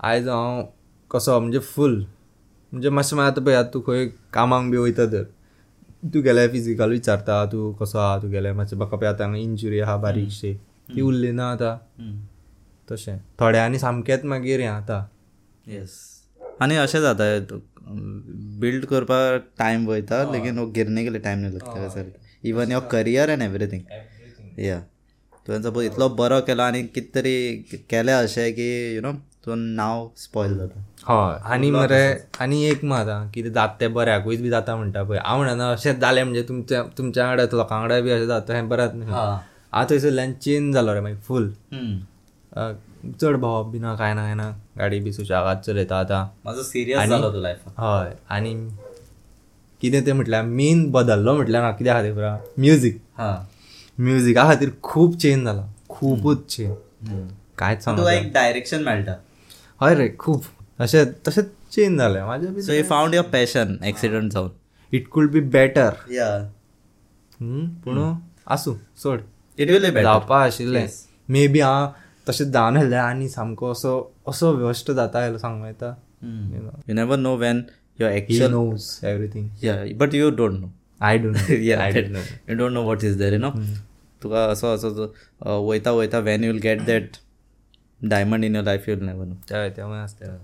आयज 0.00 0.28
हांव 0.28 0.62
कसो 1.10 1.38
म्हणजे 1.40 1.58
फूल 1.74 1.96
म्हणजे 2.72 2.90
मातशें 2.90 3.16
मागीर 3.16 3.30
आतां 3.32 3.44
पळय 3.44 3.54
आतां 3.56 3.70
तूं 3.74 3.80
खंय 3.86 4.06
कामाक 4.32 4.70
बी 4.70 4.76
वयता 4.76 5.06
तर 5.12 5.24
तूं 6.14 6.22
गेल्यार 6.24 6.48
फिजिकल 6.52 6.90
विचारता 6.90 7.44
तूं 7.52 7.72
कसो 7.80 7.98
आहा 7.98 8.18
तूं 8.22 8.30
गेल्यार 8.30 8.54
मातशें 8.54 8.76
म्हाका 8.76 8.96
पळय 8.96 9.08
आतां 9.08 9.34
इंजुरी 9.36 9.80
आहा 9.80 9.96
बारीकशी 10.06 10.54
ती 10.94 11.00
उरली 11.00 11.30
ना 11.32 11.50
आतां. 11.52 11.76
तशें. 12.88 13.16
थोड्यांनी 13.40 13.78
सामकेंच 13.78 14.24
मागीर 14.32 14.60
हें 14.60 14.68
आतां. 14.68 15.02
येस 15.66 15.92
आनी 16.62 16.76
अशें 16.76 17.00
जाता 17.00 17.24
बिल्ड 18.60 18.84
करपाक 18.86 19.42
टायम 19.58 19.86
वयता 19.88 20.22
लेकीन 20.32 20.58
हो 20.58 20.66
गिरणे 20.76 21.02
गेले 21.04 21.18
टायम 21.18 21.38
नाही 21.38 21.54
लागता 21.54 22.12
even 22.50 22.72
your 22.72 22.86
career 22.90 23.30
and 23.30 23.42
everything 23.42 24.60
या 24.64 24.78
तुवें 25.46 25.62
सपोज 25.62 25.84
इतलो 25.84 26.08
बरो 26.18 26.40
केलो 26.46 26.62
आनी 26.62 26.82
कितें 26.94 27.10
तरी 27.14 27.36
केलें 27.90 28.12
अशें 28.12 28.52
की 28.54 28.68
यू 28.94 29.00
नो 29.02 29.12
तुजो 29.44 29.54
नांव 29.54 30.08
स्पॉयल 30.16 30.56
जाता 30.58 30.80
हय. 31.08 31.38
आनी 31.54 31.70
मरे 31.70 32.04
आनी 32.40 32.62
एक 32.66 32.84
आं 32.84 33.28
कितें 33.30 33.52
जाता 33.52 33.76
तें 33.80 33.92
बऱ्याकूच 33.94 34.40
बी 34.40 34.50
जाता 34.50 34.76
म्हणटा 34.76 35.02
पळय 35.02 35.18
हांव 35.24 35.42
म्हणना 35.42 35.70
अशेंच 35.70 35.98
जालें 36.00 36.22
म्हणजे 36.22 36.42
तुमच्या 36.48 36.82
तुमच्या 36.98 37.26
वांगडा 37.26 37.44
लोकां 37.52 37.78
वांगडा 37.78 38.00
बी 38.00 38.10
अशें 38.10 38.26
जाता 38.26 38.54
हें 38.54 38.68
बरेंच 38.68 38.94
न्ही. 38.94 39.12
हांव 39.12 39.86
थंयसरल्यान 39.90 40.32
चेंज 40.32 40.74
जालो 40.74 40.94
रे 40.94 41.00
मागीर 41.00 41.18
फूल 41.26 41.52
चड 43.20 43.36
भोंवप 43.36 43.66
बी 43.72 43.78
ना 43.78 43.94
कांय 43.96 44.14
ना 44.14 44.22
कांय 44.22 44.34
ना. 44.34 44.48
गाडी 44.78 45.00
बी 45.00 45.12
सुशागाद 45.12 45.60
चलयता 45.66 45.98
आतां. 46.00 46.24
म्हाजो 46.44 46.62
सिरियस 46.62 47.08
जालो 47.08 47.30
तूं 47.32 47.42
लायफान 47.42 47.74
हय. 47.78 48.16
आनी 48.30 48.54
कितें 49.84 50.04
तें 50.06 50.12
म्हटल्यार 50.12 50.42
मेन 50.58 50.90
बदललो 50.92 51.34
म्हटल्यार 51.36 51.62
म्हाका 51.62 51.76
कित्या 51.78 51.94
खातीर 51.94 52.12
पुरा? 52.14 52.36
म्युजीक 52.58 53.00
हा. 53.18 53.32
म्युजिका 53.98 54.44
खातीर 54.44 54.70
खूब 54.82 55.16
चेंज 55.16 55.44
जाला 55.44 55.66
खूबच 55.90 56.46
चेंज 56.54 56.74
कांयच 57.58 57.84
सांगता 57.84 58.12
एक 58.12 58.32
डायरेक्शन 58.34 58.82
मेळटा. 58.84 59.14
हय 59.80 59.94
रे 59.94 60.08
खूब 60.18 60.42
अशें 60.80 61.04
तशेंच 61.26 61.46
चेंज 61.72 61.98
जालें 61.98 62.22
म्हाजें 62.22 62.54
बी 62.54 62.62
so 62.62 62.72
you 62.72 62.82
found 62.88 63.14
your 63.14 63.28
passion 63.30 63.76
accident 63.84 64.32
जावन 64.32 64.48
इट 64.92 65.08
कूड 65.12 65.30
बी 65.32 65.40
बेटर 65.56 65.90
या 66.12 66.28
पूण 67.84 67.98
आसूं 68.54 68.74
सोड. 69.02 69.20
इट 69.58 69.70
विल 69.70 69.90
बी 69.90 70.02
जावपा 70.02 70.42
आशिल्लें. 70.44 70.88
मे 71.28 71.46
बी 71.48 71.60
हांव 71.60 71.86
तशें 72.28 72.50
जावन 72.50 72.76
आसलें 72.76 72.96
आनी 72.98 73.28
सामको 73.28 73.70
असो 73.72 73.94
असो 74.28 74.52
व्यस्त 74.56 74.90
जाता 74.90 75.26
सांगूं 75.38 75.66
येता. 75.66 75.94
You 76.88 76.94
never 76.94 77.16
know 77.16 77.36
when 77.36 77.64
your 77.98 78.12
he 78.12 78.18
actual 78.18 78.50
knows 78.50 78.88
everything 79.04 79.64
या 79.64 79.76
but 79.98 80.14
you 80.14 80.30
don't 80.36 80.58
know 80.60 80.70
I 81.00 81.18
don't 81.18 81.36
yeah, 81.36 81.80
I 81.80 81.92
that- 81.92 82.12
don't 82.12 82.16
know 82.16 82.52
you 82.52 82.58
don't 82.60 82.76
know 82.78 82.84
what 82.90 83.04
is 83.10 83.18
there, 83.20 83.32
you 83.36 83.42
know. 83.44 83.52
तुका 84.22 84.44
असो 84.50 84.74
असो 84.74 85.66
वयता 85.68 85.90
वयता 85.92 86.18
when 86.28 86.44
you'll 86.44 86.58
get 86.62 86.82
that 86.86 87.16
diamond 88.00 88.44
in 88.44 88.54
your 88.56 88.64
life 88.66 88.88
you'll 88.88 89.02
never 89.04 89.24
know 89.26 89.34
तें 89.50 89.70
तें 89.76 89.82
आसता 89.82 90.36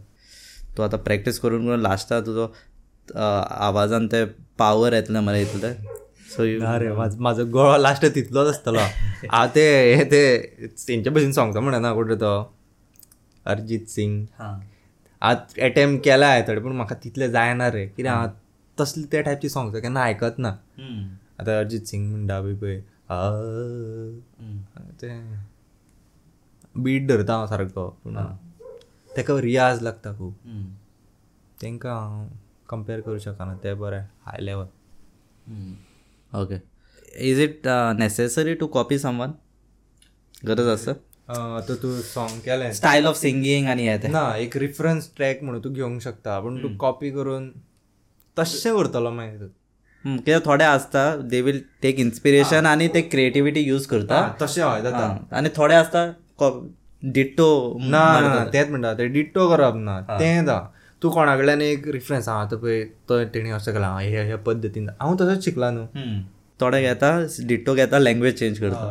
तूं 0.76 0.84
आतां 0.84 0.98
प्रॅक्टीस 1.04 1.38
करून 1.40 1.64
करून 1.66 1.80
लास्टा 1.82 2.20
अ, 3.14 3.20
आवाजान 3.20 4.06
ते 4.12 4.24
पावर 4.58 4.92
येतलें 4.92 5.20
मरे 5.20 5.40
इतलें 5.42 5.72
सो 6.36 6.44
यू 6.44 6.58
ना 6.62 6.76
रे 6.78 6.92
म्हाजो 6.94 7.18
म्हाजो 7.22 7.44
गळो 7.54 7.76
लास्ट 7.82 8.04
तितलोच 8.14 8.48
आसतलो 8.48 8.78
हांव 9.30 9.48
ते 9.54 9.62
हे 9.94 10.04
ते 10.10 10.20
तेंच्या 10.88 11.12
भशेन 11.12 11.32
सांगता 11.38 11.60
म्हणना 11.60 11.92
कुठे 11.94 12.14
तो 12.20 12.30
अरिजीत 13.46 13.86
सिंग. 13.88 14.24
हांव 15.22 15.60
एटेम्प 15.64 16.00
केला 16.04 16.26
हांवें 16.28 16.46
थोडे 16.48 16.60
पूण 16.62 16.72
म्हाका 16.76 16.94
तितलें 17.04 17.30
जायना 17.30 17.70
रे 17.72 17.86
कित्याक 17.86 18.16
हांव 18.16 18.28
तसले 18.78 19.04
त्या 19.12 19.20
टायपची 19.22 19.48
सॉंग्स 19.48 19.80
केन्ना 19.82 20.00
आयकत 20.02 20.38
ना. 20.38 20.48
आतां 21.40 21.54
अरिजीत 21.58 21.86
सिंग 21.86 22.10
म्हणटा 22.10 22.40
पळय 22.40 22.54
पळय 22.60 22.80
ते 25.02 25.08
बीट 26.82 27.06
धरता 27.08 27.34
हांव 27.34 27.46
सारको 27.46 27.88
पूण 28.04 28.16
तेका 29.16 29.40
रियाज 29.40 29.82
लागता 29.82 30.12
खूब 30.18 30.34
तेंकां 31.62 31.94
हांव 31.94 32.26
कंपेर 32.68 33.00
करूं 33.00 33.18
शकना 33.18 33.54
ते 33.64 33.74
बरें 33.74 34.00
high 34.26 34.40
level 34.40 34.66
okay 36.40 36.58
is 37.30 37.40
it 37.40 37.66
necessary 37.98 38.54
to 38.54 38.66
copy 38.76 38.98
someone 38.98 39.30
गरज 40.46 40.68
आसा 40.68 40.92
आतां 41.30 41.76
तूं 41.82 41.94
सॉंग 42.02 42.40
केलें 42.44 42.72
स्टायल 42.72 43.06
ऑफ 43.06 43.16
सिंगींग 43.16 43.66
आनी 43.68 43.86
हें 43.88 44.00
तें 44.02 44.08
ना 44.08 44.22
एक 44.36 44.56
रिफरन्स 44.56 45.10
ट्रॅक 45.16 45.42
म्हणून 45.42 45.62
तूं 45.64 45.72
घेवंक 45.72 46.02
शकता. 46.02 46.38
पूण 46.40 46.62
तूं 46.62 46.74
कॉपी 46.76 47.10
करून 47.10 47.50
तशें 48.36 48.72
करतलो 48.76 49.10
मागीर 49.10 49.46
कित्याक 50.04 50.44
थोडे 50.44 50.64
आसता 50.64 51.04
दे 51.30 51.40
वील 51.42 51.60
टेक 51.82 51.98
इन्स्पिरेशन 52.00 52.66
आनी 52.66 52.88
ते 52.94 53.00
क्रिएटिविटी 53.02 53.60
यूज 53.60 53.86
करता. 53.86 54.20
तशें 54.42 54.62
हय 54.62 54.82
जाता 54.82 54.96
हां, 54.96 55.16
आनी 55.38 55.48
थोडे 55.56 55.74
आसता 55.74 56.04
डिट्टो 57.02 57.48
ना 57.80 58.04
ना 58.20 58.44
तेंच 58.52 58.68
म्हणटा 58.68 58.92
ते 58.94 59.06
डिट्टो 59.08 59.48
करप 59.50 59.74
ना. 59.76 60.00
तें 60.20 60.44
जा 60.46 60.58
तू 61.02 61.10
कोणा 61.10 61.36
कडल्यान 61.36 61.60
एक 61.62 61.86
रिफरन्स 61.88 62.28
आहा 62.28 62.40
आतां 62.42 62.58
पळय 62.58 62.82
तो 63.08 63.22
तेणी 63.34 63.50
असो 63.50 63.72
केला 63.72 63.96
हे 63.98 64.24
हे 64.28 64.36
पद्दतीन 64.46 64.88
हांव 65.00 65.14
तसोच 65.20 65.44
शिकला 65.44 65.70
न्हू 65.70 65.86
थोडे 66.60 66.80
घेता 66.82 67.10
डिट्टो 67.48 67.74
घेता 67.74 67.98
लँग्वेज 67.98 68.38
चेंज 68.38 68.58
करता. 68.60 68.90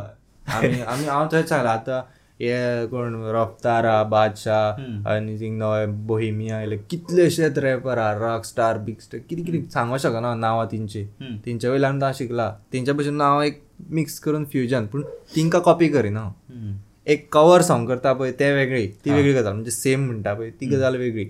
आमी 0.54 1.04
हांव 1.04 1.26
थंयच 1.32 1.48
सांगला 1.48 1.70
आतां 1.70 2.00
हे 2.40 2.86
कोण 2.86 3.14
रफ्तारा 3.34 4.02
बादशाह 4.10 5.08
आनी 5.12 5.36
थिंग 5.40 5.58
नवे 5.58 5.86
बोहिमिया 6.06 6.56
आयले 6.58 6.76
कितलेशेच 6.90 7.58
रॅपर 7.58 7.98
आहा 7.98 8.12
रॉक 8.18 8.44
स्टार 8.44 8.78
बिग 8.84 9.00
स्टार 9.00 9.20
कितें 9.28 9.44
कितें 9.44 9.68
सांगूंक 9.70 10.00
शकना 10.00 10.34
नांवां 10.34 10.66
तेंची 10.72 11.04
तेंच्या 11.46 11.70
वयल्यान 11.70 12.02
हांव 12.02 12.12
शिकला. 12.18 12.50
तेंच्या 12.72 12.94
भशेन 12.94 13.20
हांव 13.20 13.42
एक 13.42 13.62
मिक्स 13.90 14.18
करून 14.20 14.44
फ्युजन 14.44 14.86
पूण 14.86 15.02
तिंका 15.34 15.58
कॉपी 15.58 15.88
करिना 15.88 16.20
हांव 16.20 16.72
एक 17.06 17.28
कवर 17.32 17.62
सॉंग 17.62 17.86
करता 17.88 18.12
पळय 18.12 18.32
ते 18.32 18.52
वेगळी 18.52 18.86
ती 19.04 19.10
वेगळी 19.10 19.32
गजाल 19.32 19.52
म्हणजे 19.52 19.70
सेम 19.70 20.06
म्हणटा 20.06 20.34
पळय 20.34 20.50
ती 20.50 20.66
गजाल 20.66 20.96
वेगळी. 20.96 21.24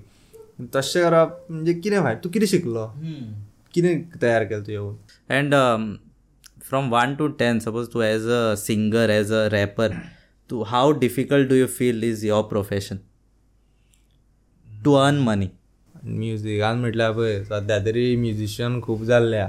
तशें 0.75 1.03
करप 1.03 1.51
म्हणजे 1.51 1.73
कितें 1.73 2.03
भायर 2.03 2.17
तूं 2.25 2.31
कितें 2.31 2.47
शिकलो? 2.47 2.87
कितें 3.75 4.03
तयार 4.23 4.45
केलें 4.45 4.63
तुवें 4.67 5.51
um, 5.55 5.99
from 6.71 6.91
1 6.91 7.15
to 7.19 7.29
10, 7.39 7.61
suppose 7.61 7.89
to 7.89 8.03
as 8.03 8.27
a 8.27 8.57
singer, 8.57 9.07
as 9.11 9.31
a 9.31 9.49
rapper, 9.53 9.89
to 10.51 10.65
how 10.65 10.93
difficult 10.93 11.49
do 11.49 11.55
you 11.55 11.67
feel 11.79 12.03
is 12.03 12.23
your 12.25 12.43
profession? 12.53 13.01
To 14.85 14.97
earn 14.99 15.19
money? 15.31 15.49
म्युझिकान 16.05 16.79
म्हटल्यार 16.81 17.13
पळय 17.13 17.43
सध्या 17.45 17.79
तरी 17.85 18.05
म्युझिशियन 18.17 18.81
खूब 18.83 19.03
जाल्ल्या 19.05 19.49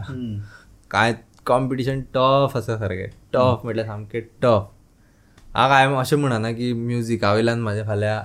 काय 0.92 1.14
कॉम्पिटिशन 1.46 2.02
टफ 2.14 2.58
आसा 2.58 2.78
सारकें 2.78 3.10
टफ 3.34 3.64
म्हटल्यार 3.64 3.88
सामकें 3.88 4.20
टफ 4.42 4.68
हांव 5.56 5.70
काय 5.70 5.86
अशें 6.00 6.18
म्हणना 6.18 6.52
की 6.52 6.72
म्युझिका 6.74 7.34
वयल्यान 7.34 7.62
म्हाज्या 7.62 7.86
फाल्यां 7.86 8.20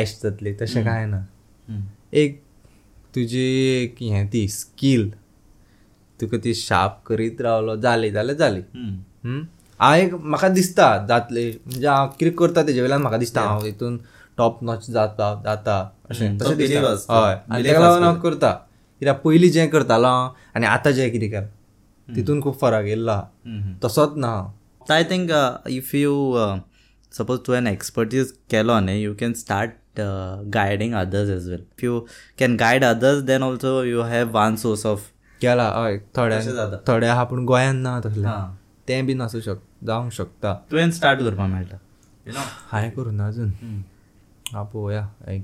एश 0.00 0.18
जातली. 0.22 0.52
तशें 0.60 0.84
कांय 0.84 1.06
ना. 1.06 1.20
एक 2.12 2.42
तुजी 3.14 3.42
एक 3.82 4.02
हें 4.02 4.26
ती 4.32 4.46
स्कील 4.48 5.10
तुका 6.20 6.38
ती 6.44 6.54
शार्प 6.54 7.02
करीत 7.06 7.40
रावलो 7.40 7.76
जाली 7.76 8.10
जाल्यार 8.10 8.36
जाली? 8.38 8.62
हांव 9.80 9.94
एक 9.94 10.14
म्हाका 10.14 10.48
दिसता 10.48 11.06
जातले 11.08 11.50
म्हणजे 11.50 11.86
हांव 11.86 12.08
कितें 12.18 12.34
करता 12.36 12.62
तेजे 12.66 12.80
वयल्यान 12.80 13.00
म्हाका 13.00 13.18
दिसता. 13.18 13.40
हांव 13.40 13.64
हितून 13.64 13.98
टॉप 14.38 14.62
नॉच 14.64 14.90
जाता 14.90 15.34
जाता. 15.44 15.78
अशें 16.10 16.38
तो 16.38 16.44
तशें 16.44 16.56
दिसता. 16.56 17.26
हय. 17.26 17.38
आनी 17.50 17.64
तेका 17.64 17.80
लागून 17.80 18.02
हांव 18.02 18.20
करता. 18.20 18.52
कित्याक 19.00 19.20
पयलीं 19.24 19.50
जें 19.50 19.68
करतालो 19.70 20.06
हांव 20.06 20.28
आनी 20.56 20.66
आतां 20.66 20.92
जें 20.92 21.10
कितें 21.12 21.28
केलां 21.30 22.14
तितून 22.16 22.40
खूब 22.42 22.54
फरक 22.60 22.84
येयल्लो 22.86 23.10
आहा 23.10 23.78
तसोच 23.84 24.16
ना. 24.16 24.32
हांव 24.90 25.68
if 25.68 25.94
you 25.94 26.14
uh, 26.34 26.58
suppose 27.12 27.40
to 27.46 27.52
an 27.60 27.66
expertise 27.66 28.32
केलो 28.50 28.78
न्ही 28.80 29.16
can 29.16 29.34
start 29.34 29.70
uh, 29.98 30.42
guiding 30.56 30.94
others 30.94 31.28
as 31.28 31.48
well. 31.48 31.62
If 31.76 31.82
you 31.82 32.06
can 32.38 32.56
guide 32.56 32.84
others, 32.84 33.24
then 33.24 33.42
also 33.42 33.82
you 33.82 34.04
have 34.12 34.34
one 34.34 34.56
source 34.56 34.84
of 34.84 34.98
केला 35.40 35.68
हय. 35.76 35.98
थोड्या. 36.16 36.40
थोडे 36.88 37.06
आहा 37.06 37.24
पूण 37.24 37.44
गोंयान 37.44 37.76
ना 37.76 38.00
तसलें. 38.00 38.63
तें 38.88 39.06
बीन 39.06 39.20
आसूं 39.20 39.40
शक 39.40 39.60
जावंक 39.86 40.12
शकता. 40.12 40.52
तुवें 40.70 40.90
स्टार्ट 40.90 41.20
करपाक 41.20 41.50
मेळटा 41.50 41.76
यू 42.26 42.32
नो 42.32 42.40
हांवें 42.72 42.90
करूं 42.90 43.12
ना 43.12 43.26
अजून. 43.26 43.50
हांव 44.52 44.64
पळोवया 44.72 45.06
एक. 45.32 45.42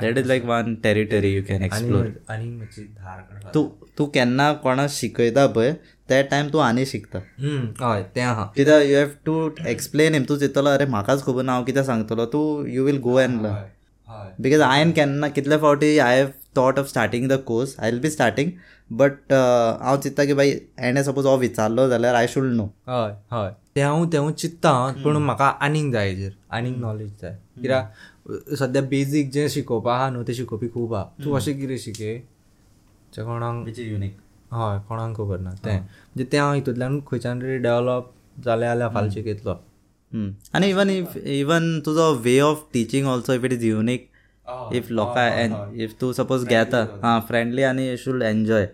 That 0.00 0.18
is 0.18 0.26
like 0.26 0.44
one 0.46 0.74
territory 0.82 1.32
you 1.34 1.42
can 1.48 1.62
explore 1.62 2.06
आनी 2.32 2.50
मातशी 2.50 2.82
धार 2.82 3.48
तूं 3.54 3.66
तूं 3.98 4.06
केन्ना 4.14 4.52
कोणाक 4.62 4.90
शिकयता 4.90 5.46
पळय 5.54 5.72
त्या 6.08 6.20
टायम 6.30 6.48
तूं 6.52 6.62
आनी 6.64 6.84
शिकता. 6.86 7.18
हम्म, 7.18 7.66
हय 7.84 8.02
तें 8.14 8.22
आहा 8.22 8.44
कित्याक 8.56 8.82
you 8.88 8.96
have 8.96 9.08
to 9.26 9.48
explain 9.68 10.14
him 10.14 10.24
तूं 10.28 10.36
चिंतलो 10.38 10.68
अरे 10.68 10.84
म्हाकाच 10.86 11.24
खबर 11.24 11.42
ना 11.42 11.52
हांव 11.52 11.64
कितें 11.64 11.82
सांगतलो 11.84 12.26
तूं 12.32 12.66
you 12.74 12.84
will 12.84 12.98
go 13.02 13.18
and 13.20 13.40
learn 13.42 13.54
हय. 13.54 14.30
बिकॉज 14.42 14.60
हांवें 14.60 14.92
केन्ना 14.94 15.28
कितले 15.36 15.56
फावटी 15.58 15.98
I 15.98 16.20
have 16.22 16.28
thought 16.58 16.78
of 16.78 16.88
starting 16.88 17.28
the 17.28 17.42
course 17.46 17.78
I 17.80 17.90
will 17.90 18.00
be 18.00 18.10
starting 18.10 18.50
but 18.98 19.32
हांव 19.32 19.96
चिंत्ता 20.02 20.24
की 20.24 20.34
बाई 20.34 20.52
एणे 20.88 21.02
सपोज 21.04 21.26
हो 21.26 21.36
विचारलो 21.38 21.88
जाल्यार 21.88 22.14
आय 22.14 22.26
शूड 22.28 22.52
नो 22.52 22.64
हय 22.88 23.16
हय. 23.32 23.50
तें 23.74 23.82
हांव 23.82 24.04
तें 24.12 24.30
चित्ता 24.32 24.72
पूण 25.02 25.16
म्हाका 25.16 25.48
आनीक 25.66 25.92
जाय 25.92 26.08
हेजेर 26.08 26.32
आनीक 26.56 26.76
नॉलेज 26.78 27.10
जाय. 27.22 27.36
कित्याक 27.60 28.54
सद्या 28.58 28.82
बेजीक 28.88 29.30
जें 29.32 29.48
शिकोवपा 29.48 29.94
आहा 29.94 30.08
न्हू 30.10 30.22
तें 30.22 30.32
शिकोवपी 30.34 30.68
खूब 30.68 30.94
आहा. 30.94 31.04
तूं 31.24 31.36
अशें 31.36 31.58
कितें 31.60 31.76
शिके 31.78 32.16
जें 33.14 33.24
कोणाक 33.24 33.78
युनीक 33.78 34.16
हय 34.54 34.78
कोणाक 34.88 35.16
खबर 35.16 35.38
ना 35.40 35.50
तें 35.64 35.78
म्हणजे 35.78 36.24
तें 36.32 36.38
हांव 36.38 36.54
हितूंतल्यान 36.54 37.00
खंयच्यान 37.10 37.40
तरी 37.42 37.58
डेवलप 37.68 38.12
जालें 38.44 38.66
जाल्यार 38.66 38.90
फाल्यां 38.94 39.14
शिकयतलो 39.14 39.54
आनी 40.54 40.68
इवन 40.70 40.90
इफ 40.90 41.16
इवन 41.16 41.80
तुजो 41.86 42.12
way 42.24 42.38
of 42.40 42.68
teaching 42.72 43.06
also 43.06 43.32
if 43.34 43.44
it 43.44 43.52
is 43.52 43.64
unique 43.64 44.08
if 44.76 44.90
लोकां 44.90 45.28
इफ 45.84 45.94
तूं 46.00 46.12
सपोज 46.12 46.44
घेता 46.48 46.82
हां 47.02 47.20
फ्रेंडली 47.28 47.62
आनी 47.62 47.96
शूड 48.04 48.22
एन्जॉय 48.22 48.66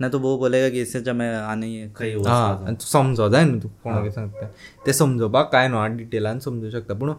ना 0.00 0.08
तूं 0.08 0.20
भोव 0.20 0.38
बोलेगा 0.38 0.68
की 0.70 0.80
इससे 0.80 1.12
मैं 1.12 1.34
आनी 1.36 1.70
खंय 1.96 2.14
हा 2.26 2.38
तूं 2.68 2.86
समजो 2.86 3.28
जाय 3.30 3.44
न्हू 3.44 3.60
तूं 3.60 3.68
कोणाक 3.82 4.12
सांगता. 4.12 4.46
तें 4.86 4.92
समजोवपाक 4.92 5.50
कांय 5.52 5.68
न्हू 5.68 5.78
हांव 5.80 5.96
डिटेलान 5.96 6.38
समजूं 6.46 6.70
शकता. 6.70 6.94
पूण 6.94 7.12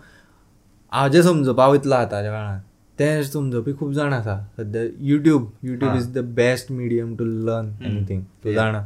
हांव 0.91 1.07
जें 1.09 1.21
समजोवपाक 1.21 1.69
वयतलो 1.71 1.95
आतांच्या 1.95 2.31
काळान 2.31 2.59
तें 2.99 3.23
समजोवपी 3.23 3.73
खूब 3.79 3.91
जाण 3.93 4.13
आसा 4.13 4.37
सद्या 4.57 4.83
YouTube 5.11 5.47
YouTube 5.63 5.95
is 5.95 6.13
the 6.13 6.25
best 6.35 6.71
medium 6.71 7.15
to 7.15 7.25
learn 7.25 7.71
anything 7.85 8.21
तूं 8.43 8.53
जाणा 8.53 8.81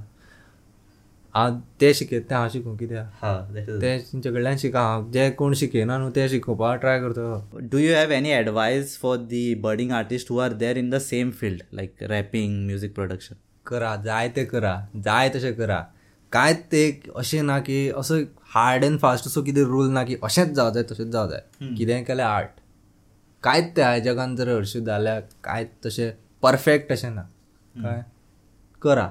हांव 1.35 1.59
तें 1.81 1.91
शिकयता 1.93 2.29
तें 2.29 2.35
हांव 2.35 2.47
शिकूं 2.49 2.75
कित्याक 2.77 3.25
तें 3.55 3.81
तेंचे 3.81 4.29
कडल्यान 4.29 4.57
शिका 4.57 4.81
हांव 4.81 5.09
जे 5.11 5.29
कोण 5.39 5.53
शिकयना 5.53 5.97
न्हू 5.97 6.09
तें 6.15 6.27
शिकोवपाक 6.27 6.79
ट्राय 6.81 6.99
करता 7.01 7.67
do 7.73 7.81
you 7.83 7.91
have 7.97 8.13
any 8.15 8.33
advice 8.37 8.95
for 9.03 9.13
the 9.33 9.43
budding 9.65 9.93
artists 9.99 10.31
who 10.31 10.39
are 10.45 10.53
there 10.63 10.79
in 10.83 10.89
the 10.95 11.01
same 11.09 11.31
field 11.41 11.61
like 11.79 12.03
rapping 12.13 12.57
music 12.71 12.95
production? 12.97 13.37
करा 13.65 13.95
जाय 14.05 14.29
तें 14.35 14.45
करा 14.45 14.73
जाय 14.95 15.29
तशें 15.29 15.53
करा 15.55 15.79
कांयच 16.31 16.63
ते 16.71 16.81
अशें 17.17 17.41
ना 17.43 17.59
की 17.69 17.77
असो 17.97 18.15
हार्ड 18.55 18.83
एंड 18.83 18.99
फास्ट 18.99 19.27
असो 19.27 19.41
कितें 19.43 19.61
रूल 19.61 19.89
ना 19.91 20.03
की 20.03 20.15
अशेंच 20.23 20.49
जावं 20.49 20.73
जाय 20.73 20.83
तशेंच 20.91 21.07
जावं 21.07 21.29
जाय 21.29 21.75
कितेंय 21.77 22.03
केलें 22.03 22.23
आर्ट 22.23 22.59
कांयच 23.43 23.75
ते 23.75 23.81
ह्या 23.81 23.99
जगान 24.09 24.35
जर 24.35 24.49
हरशीं 24.55 24.83
जाल्यार 24.85 25.21
कांयच 25.43 25.69
तशें 25.85 26.11
परफेक्ट 26.43 26.91
अशें 26.91 27.09
ना 27.09 27.21
काय 27.75 28.03
करा 28.81 29.09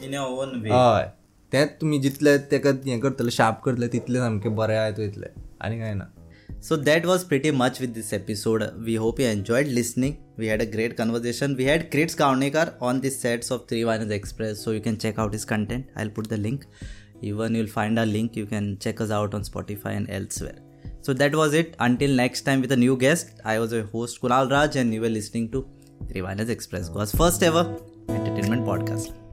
own 0.00 0.60
way. 0.62 0.70
हय 0.70 1.12
तेच 1.52 1.68
तुम्ही 1.80 1.98
जितले 1.98 2.36
त्या 2.38 2.70
हे 2.86 2.98
करतले 3.00 3.30
शार्प 3.30 3.62
करतले 3.64 3.88
तितले 3.88 4.18
समके 4.18 4.48
बरे 4.48 4.74
आहे 4.74 4.92
तो 4.92 5.02
इतले 5.02 5.26
आणि 5.60 5.78
काय 5.78 5.94
ना. 5.94 6.04
So 6.62 6.76
that 6.76 7.06
was 7.06 7.24
pretty 7.24 7.50
much 7.50 7.80
with 7.80 7.88
this 7.88 8.12
episode 8.14 8.62
we 8.76 8.96
hope 8.96 9.20
you 9.20 9.26
enjoyed 9.26 9.66
listening 9.66 10.14
we 10.38 10.48
had 10.48 10.62
a 10.62 10.64
great 10.72 10.94
conversation 10.94 11.54
we 11.54 11.64
had 11.64 11.82
Krits 11.92 12.16
Gaonekar 12.18 12.68
on 12.80 13.00
this 13.00 13.20
sets 13.22 13.52
of 13.52 13.64
three 13.68 13.82
wine 13.84 14.12
express 14.12 14.64
so 14.64 14.72
you 14.72 14.80
can 14.84 14.96
check 14.96 15.20
out 15.20 15.34
is 15.34 15.44
content 15.44 15.84
I 15.96 16.08
put 16.08 16.28
the 16.28 16.32
link 16.32 16.60
even 17.22 17.56
you'll 17.56 17.66
find 17.66 17.98
a 17.98 18.04
link 18.04 18.38
you 18.38 18.46
can 18.46 18.74
check 18.74 19.02
us 19.02 19.12
out 19.12 19.34
on 19.34 19.42
Spotify 19.42 19.96
and 19.96 20.10
elsewhere 20.10 21.02
so 21.06 21.12
that 21.12 21.34
was 21.34 21.54
it 21.54 21.76
until 21.78 22.16
next 22.16 22.46
time 22.46 22.60
with 22.60 22.72
a 22.72 22.76
new 22.76 22.96
guest 22.96 23.40
I 23.44 23.58
was 23.58 23.74
a 23.74 23.82
host 23.92 24.20
Kunal 24.20 24.48
Raj 24.48 24.78
and 24.78 24.94
you 24.94 25.02
were 25.02 25.10
listening 25.10 25.48
to 25.48 25.62
three 26.10 26.20
wine 26.20 26.50
express 26.50 26.90
was 26.90 27.12
first 27.18 27.42
ever 27.42 27.64
entertainment 28.10 28.66
podcast 28.66 29.27